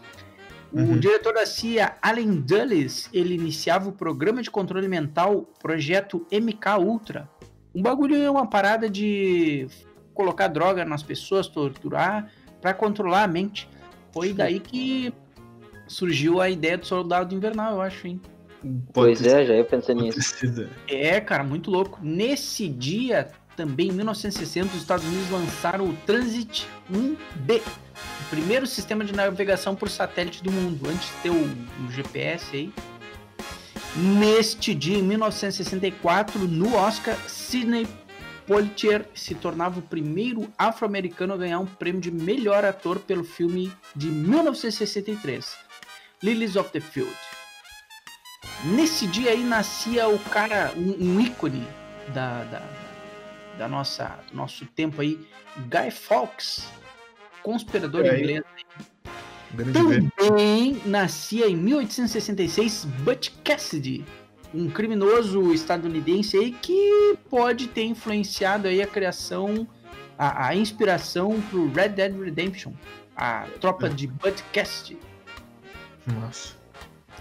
[0.72, 1.00] O Uhum.
[1.00, 7.30] diretor da CIA, Allen Dulles, ele iniciava o programa de controle mental Projeto MK Ultra.
[7.74, 9.68] Um bagulho é uma parada de
[10.14, 12.30] colocar droga nas pessoas, torturar,
[12.62, 13.70] para controlar a mente.
[14.12, 15.14] Foi daí que
[15.88, 18.22] surgiu a ideia do soldado invernal, eu acho, hein?
[18.92, 20.22] Pois é, já ia pensar ter nisso.
[20.22, 20.70] sido.
[20.88, 22.00] É, cara, muito louco.
[22.02, 29.04] Nesse dia, também em 1960, os Estados Unidos lançaram o Transit 1B, o primeiro sistema
[29.04, 31.44] de navegação por satélite do mundo, antes de ter o,
[31.86, 32.74] o GPS aí.
[33.96, 37.88] Neste dia, em 1964, no Oscar, Sidney
[38.46, 43.74] Poitier se tornava o primeiro afro-americano a ganhar um prêmio de melhor ator pelo filme
[43.96, 45.58] de 1963,
[46.22, 47.12] Lilies of the Field.
[48.66, 51.68] Nesse dia aí nascia o cara, um, um ícone
[52.14, 52.60] da, da,
[53.58, 55.20] da nossa nosso tempo aí,
[55.58, 56.68] Guy Fawkes,
[57.44, 58.44] conspirador É, inglês.
[60.18, 64.04] Também nascia em 1866 Butch Cassidy,
[64.54, 69.68] um criminoso estadunidense aí que pode ter influenciado aí a criação,
[70.18, 72.74] a, a inspiração pro Red Dead Redemption,
[73.16, 74.98] a tropa de Butch Cassidy.
[76.06, 76.56] Nossa.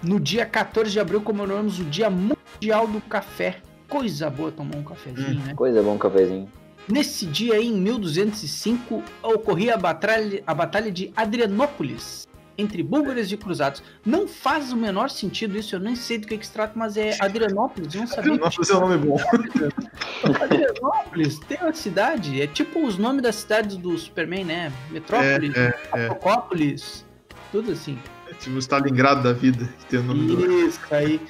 [0.02, 3.60] No dia 14 de abril comemoramos o Dia Mundial do Café.
[3.88, 5.54] Coisa boa tomar um cafezinho, né?
[5.54, 6.48] Coisa bom, cafezinho.
[6.88, 12.26] Nesse dia aí, em 1205, ocorria a batalha, a batalha de Adrianópolis.
[12.58, 13.82] entre búlgaros e cruzados.
[14.04, 16.96] Não faz o menor sentido isso, eu nem sei do que, que se trata, mas
[16.96, 18.32] é Adrianópolis, eu não sabia.
[18.32, 19.18] Adrianópolis é um nome bom.
[20.42, 24.72] Adrianópolis tem uma cidade, é tipo os nomes das cidades do Superman, né?
[24.90, 26.06] Metrópolis, É, é, é.
[26.06, 27.04] Apocópolis,
[27.52, 27.98] tudo assim.
[28.30, 30.66] É tipo o Stalingrado da vida, que tem o nome do...
[30.66, 31.20] Isso aí.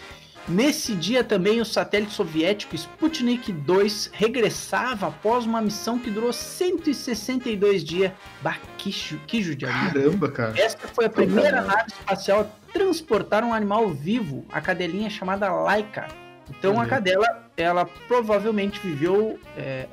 [0.48, 7.82] Nesse dia também o satélite soviético Sputnik 2 regressava após uma missão que durou 162
[7.82, 8.12] dias.
[8.42, 8.90] Bah, que,
[9.26, 9.92] que judiaria.
[9.92, 10.58] Caramba, cara.
[10.60, 16.06] Essa foi a primeira nave espacial a transportar um animal vivo, a cadelinha chamada Laika.
[16.48, 16.88] Então a Olha.
[16.90, 19.88] cadela, ela provavelmente viveu, é,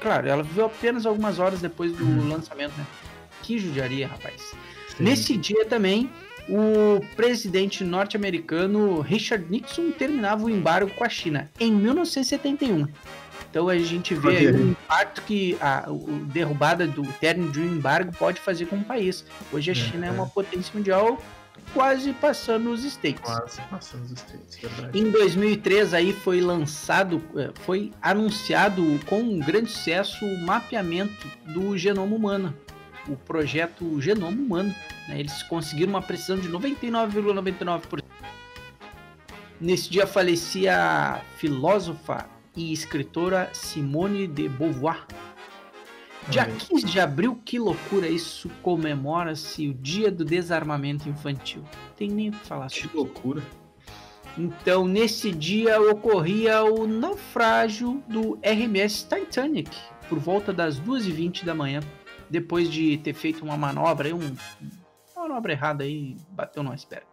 [0.00, 2.28] claro, ela viveu apenas algumas horas depois do Uhum.
[2.28, 2.86] lançamento, né?
[3.42, 4.40] Que judiaria, rapaz.
[4.96, 5.02] Sim.
[5.02, 6.08] Nesse dia também,
[6.48, 12.86] o presidente norte-americano Richard Nixon terminava o embargo com a China em 1971.
[13.50, 18.12] Então a gente vê o impacto que a, o- derrubada do término de um embargo
[18.18, 19.24] pode fazer com o país.
[19.52, 20.12] Hoje a É, China é é.
[20.12, 21.22] uma potência mundial
[21.74, 23.20] quase passando os States.
[23.22, 24.98] Quase passando os States, verdade.
[24.98, 31.76] Em 2003 aí foi lançado, eh, foi anunciado com um grande sucesso o mapeamento do
[31.76, 32.54] genoma humano,
[33.08, 34.74] o projeto Genoma Humano.
[35.08, 35.20] né?
[35.20, 38.02] Eles conseguiram uma precisão de 99,99%.
[39.60, 45.04] Nesse dia falecia a filósofa e escritora Simone de Beauvoir.
[46.28, 46.58] Dia Olha aí.
[46.58, 51.64] 15 de abril, que loucura isso, comemora-se o Dia do Desarmamento Infantil.
[51.96, 53.42] Tem nem o que falar sobre Que loucura.
[54.36, 59.74] então, nesse dia ocorria o naufrágio do RMS Titanic,
[60.08, 61.80] por volta das 2h20 da manhã,
[62.30, 64.36] depois de ter feito uma manobra, aí, um,
[65.16, 67.06] uma manobra errada aí, bateu no iceberg.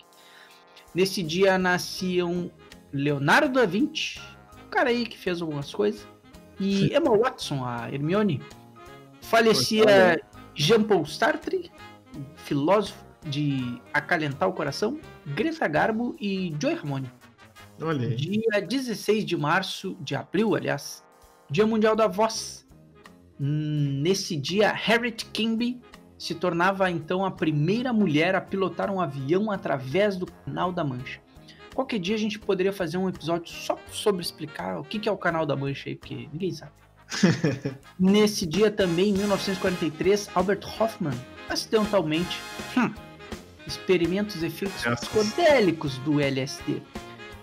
[0.93, 2.51] Nesse dia nasciam
[2.91, 4.19] Leonardo da Vinci,
[4.65, 6.07] o cara aí que fez algumas coisas,
[6.59, 8.41] e Emma Watson, a Hermione.
[9.21, 10.21] Falecia
[10.53, 11.71] Jean-Paul Sartre,
[12.35, 17.11] filósofo de acalentar o coração, Greta Garbo e Joy Ramone.
[17.81, 18.15] Olha aí.
[18.15, 21.03] Dia 16 de março, de abril, aliás,
[21.49, 22.64] Dia Mundial da Voz.
[23.39, 25.81] Hum, Nesse dia, Harriet Kimby
[26.17, 31.19] se tornava então a primeira mulher a pilotar um avião através do Canal da Mancha.
[31.73, 35.17] Qualquer dia a gente poderia fazer um episódio só sobre explicar o que é o
[35.17, 36.71] Canal da Mancha aí, porque ninguém sabe.
[37.99, 41.13] Nesse dia também, em 1943, Albert Hoffman,
[41.49, 42.39] acidentalmente,
[42.77, 42.91] hum,
[43.67, 45.07] experimenta os efeitos Graças.
[45.07, 46.81] psicodélicos do LSD.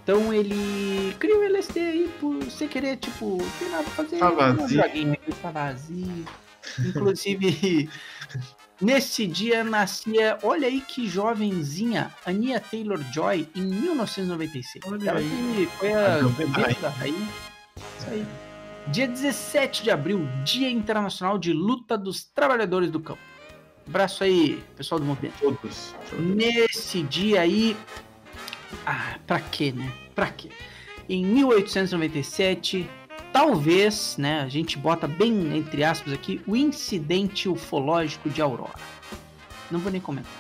[0.03, 4.19] Então ele cria o LSD aí por sem querer, tipo, não tem nada pra fazer.
[4.19, 4.83] Tá um vazio.
[4.83, 6.25] joguinho aqui, tá vazio.
[6.81, 7.89] Inclusive,
[8.81, 14.85] nesse dia nascia, olha aí que jovenzinha, Ania Taylor-Joy, em 1996.
[14.87, 15.69] Olha Ela aí.
[15.79, 17.29] foi a rainha.
[17.99, 18.27] Isso aí.
[18.89, 23.21] Dia 17 de abril, Dia Internacional de Luta dos Trabalhadores do Campo.
[23.87, 25.35] Abraço aí, pessoal do movimento.
[25.41, 25.95] Todos.
[26.19, 27.77] Nesse dia aí.
[28.87, 29.93] Ah, pra quê, né?
[30.15, 30.51] Pra quê?
[31.09, 32.89] Em 1897,
[33.33, 34.41] talvez, né?
[34.41, 38.73] A gente bota bem entre aspas aqui, o incidente ufológico de Aurora.
[39.71, 40.33] Não vou nem comentar.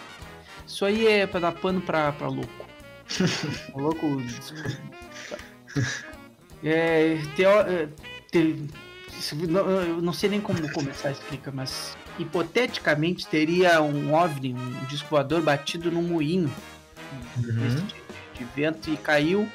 [0.66, 2.66] Isso aí é pra dar pano pra, pra louco.
[3.74, 4.07] O louco.
[6.62, 7.89] É, teo, é,
[8.30, 8.64] te-
[9.43, 15.09] eu não sei nem como começar a explicar, mas hipoteticamente teria um OVNI, um disco
[15.11, 16.51] voador batido num moinho
[17.37, 17.87] Uhum.
[18.43, 19.49] De, vento e caiu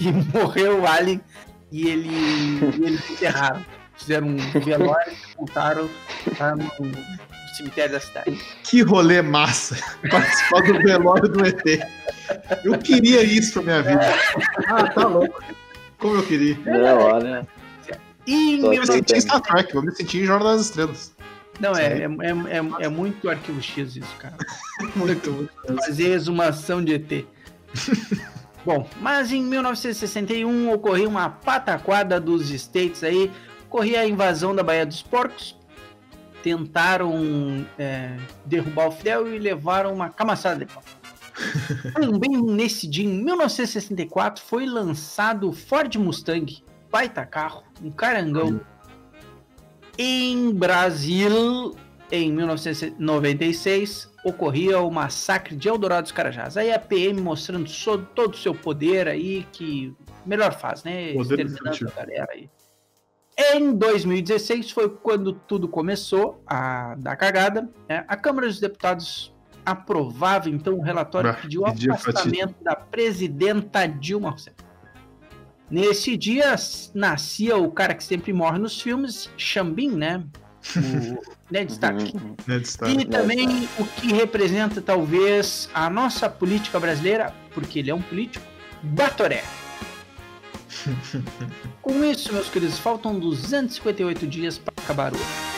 [0.00, 1.20] e morreu o alien
[1.70, 3.64] e ele e eles enterraram.
[3.96, 5.90] Fizeram um velório e sepultaram
[6.38, 6.96] lá no, no
[7.56, 8.40] cemitério da cidade.
[8.64, 9.76] Que rolê massa.
[10.10, 11.62] Participar do velório do ET.
[12.64, 14.14] Eu queria isso pra minha vida.
[14.66, 15.42] Ah, tá louco.
[15.98, 16.58] Como eu queria.
[16.66, 17.46] Não, olha.
[18.26, 18.86] E Eu me 19...
[18.86, 21.14] senti em Star Trek, eu me senti em Jornal das Estrelas.
[21.60, 24.36] Não, é, é, é, é, é muito arquivo X isso, cara.
[24.96, 25.50] Muito, muito.
[25.84, 27.26] fazer exumação de ET.
[28.64, 33.30] Bom, mas em 1961 ocorreu uma pataquada dos States aí,
[33.66, 35.54] ocorria a invasão da Baía dos Porcos,
[36.42, 38.16] tentaram é,
[38.46, 40.82] derrubar o Fidel e levaram uma camaçada de pau.
[41.94, 48.60] Também nesse dia, em 1964, foi lançado o Ford Mustang, baita carro, um carangão.
[49.98, 51.76] Em Brasil,
[52.10, 56.56] em 1996, ocorria o massacre de Eldorado dos Carajás.
[56.56, 59.94] Aí a PM mostrando so- todo o seu poder aí, que
[60.24, 61.12] melhor faz, né?
[61.12, 62.48] Poder Exterminando a galera aí.
[63.36, 67.68] Em 2016 foi quando tudo começou a dar cagada.
[67.88, 68.04] né?
[68.06, 69.34] A Câmara dos Deputados
[69.66, 74.56] aprovava então o relatório Ah, que pediu o afastamento da presidenta Dilma Rousseff.
[75.70, 76.54] Nesse dia
[76.94, 80.22] nascia o cara que sempre morre nos filmes, Xambin, né?
[80.76, 82.16] O Ned Stark.
[82.16, 82.36] Uhum.
[82.46, 82.98] Ned Stark.
[82.98, 88.44] E também o que representa talvez a nossa política brasileira, porque ele é um político,
[88.82, 89.44] Batoré.
[91.80, 95.53] Com isso, meus queridos, faltam 258 dias para acabar o ano.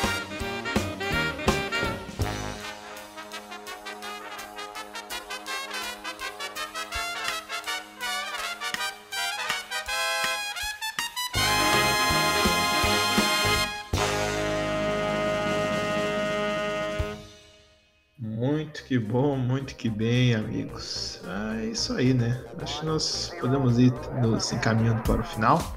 [18.96, 21.20] Que bom, muito que bem, amigos.
[21.26, 22.40] Ah, é isso aí, né?
[22.62, 23.92] Acho que nós podemos ir
[24.22, 25.76] nos encaminhando para o final.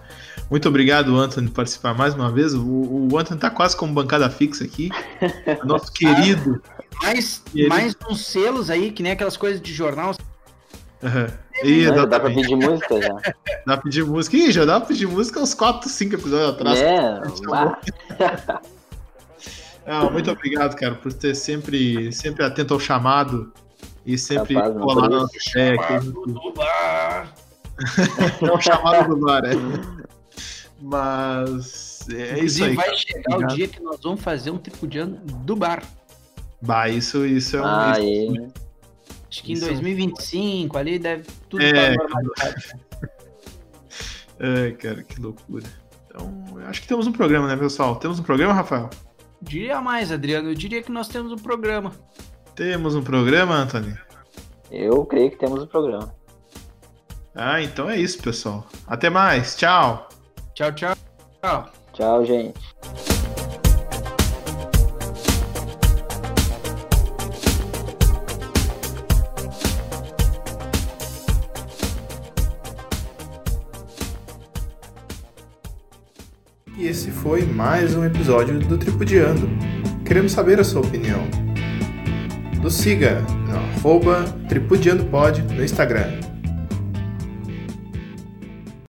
[0.50, 2.54] Muito obrigado, Anthony, por participar mais uma vez.
[2.54, 4.90] O, o Anthony tá quase como bancada fixa aqui.
[5.66, 6.62] Nosso querido.
[7.04, 10.16] Mais, E ele- mais uns selos aí, que nem aquelas coisas de jornal.
[11.04, 11.28] Aham.
[11.62, 13.14] Não, já dá pra pedir música já.
[13.68, 14.38] Dá pra pedir música.
[14.38, 16.80] Ih, já dá pra pedir música uns 4, 5 episódios atrás.
[16.80, 17.20] É,
[19.90, 23.52] Tá ah, muito obrigado, cara, por ter sempre, sempre atento ao chamado
[24.06, 26.06] e sempre Capaz, não colar na nossa aqui.
[26.12, 27.34] do bar.
[28.48, 29.54] É o chamado do bar, é.
[30.80, 32.76] Mas é isso aí.
[32.76, 32.98] vai cara.
[32.98, 33.52] chegar Obrigado.
[33.52, 35.82] o dia que nós vamos fazer um tipo de ano do bar.
[36.62, 37.66] Bah, isso, isso é um.
[37.66, 38.48] ah, isso- aí.
[39.32, 39.66] Acho que em Isso.
[39.66, 42.74] 2025 ali deve tudo É, pra normalidade.
[44.40, 45.66] Ai, cara, que loucura.
[46.06, 47.96] Então, acho que temos um programa, né, pessoal?
[47.96, 48.90] Temos um programa, Rafael?
[49.42, 50.50] Diria mais, Adriano.
[50.50, 51.94] Eu diria que nós temos um programa.
[52.56, 53.98] Temos um programa, Anthony?
[54.70, 56.14] Eu creio que temos um programa.
[57.34, 58.68] Ah, então é isso, pessoal.
[58.86, 59.56] Até mais.
[59.56, 60.10] Tchau.
[60.54, 60.96] Tchau, tchau.
[61.42, 61.70] Tchau.
[61.94, 63.09] Tchau, gente.
[77.22, 79.50] Foi mais um episódio do Tripudiando.
[80.06, 81.20] Queremos saber a sua opinião.
[82.62, 86.29] Nos siga no arroba tripudiandopod no Instagram.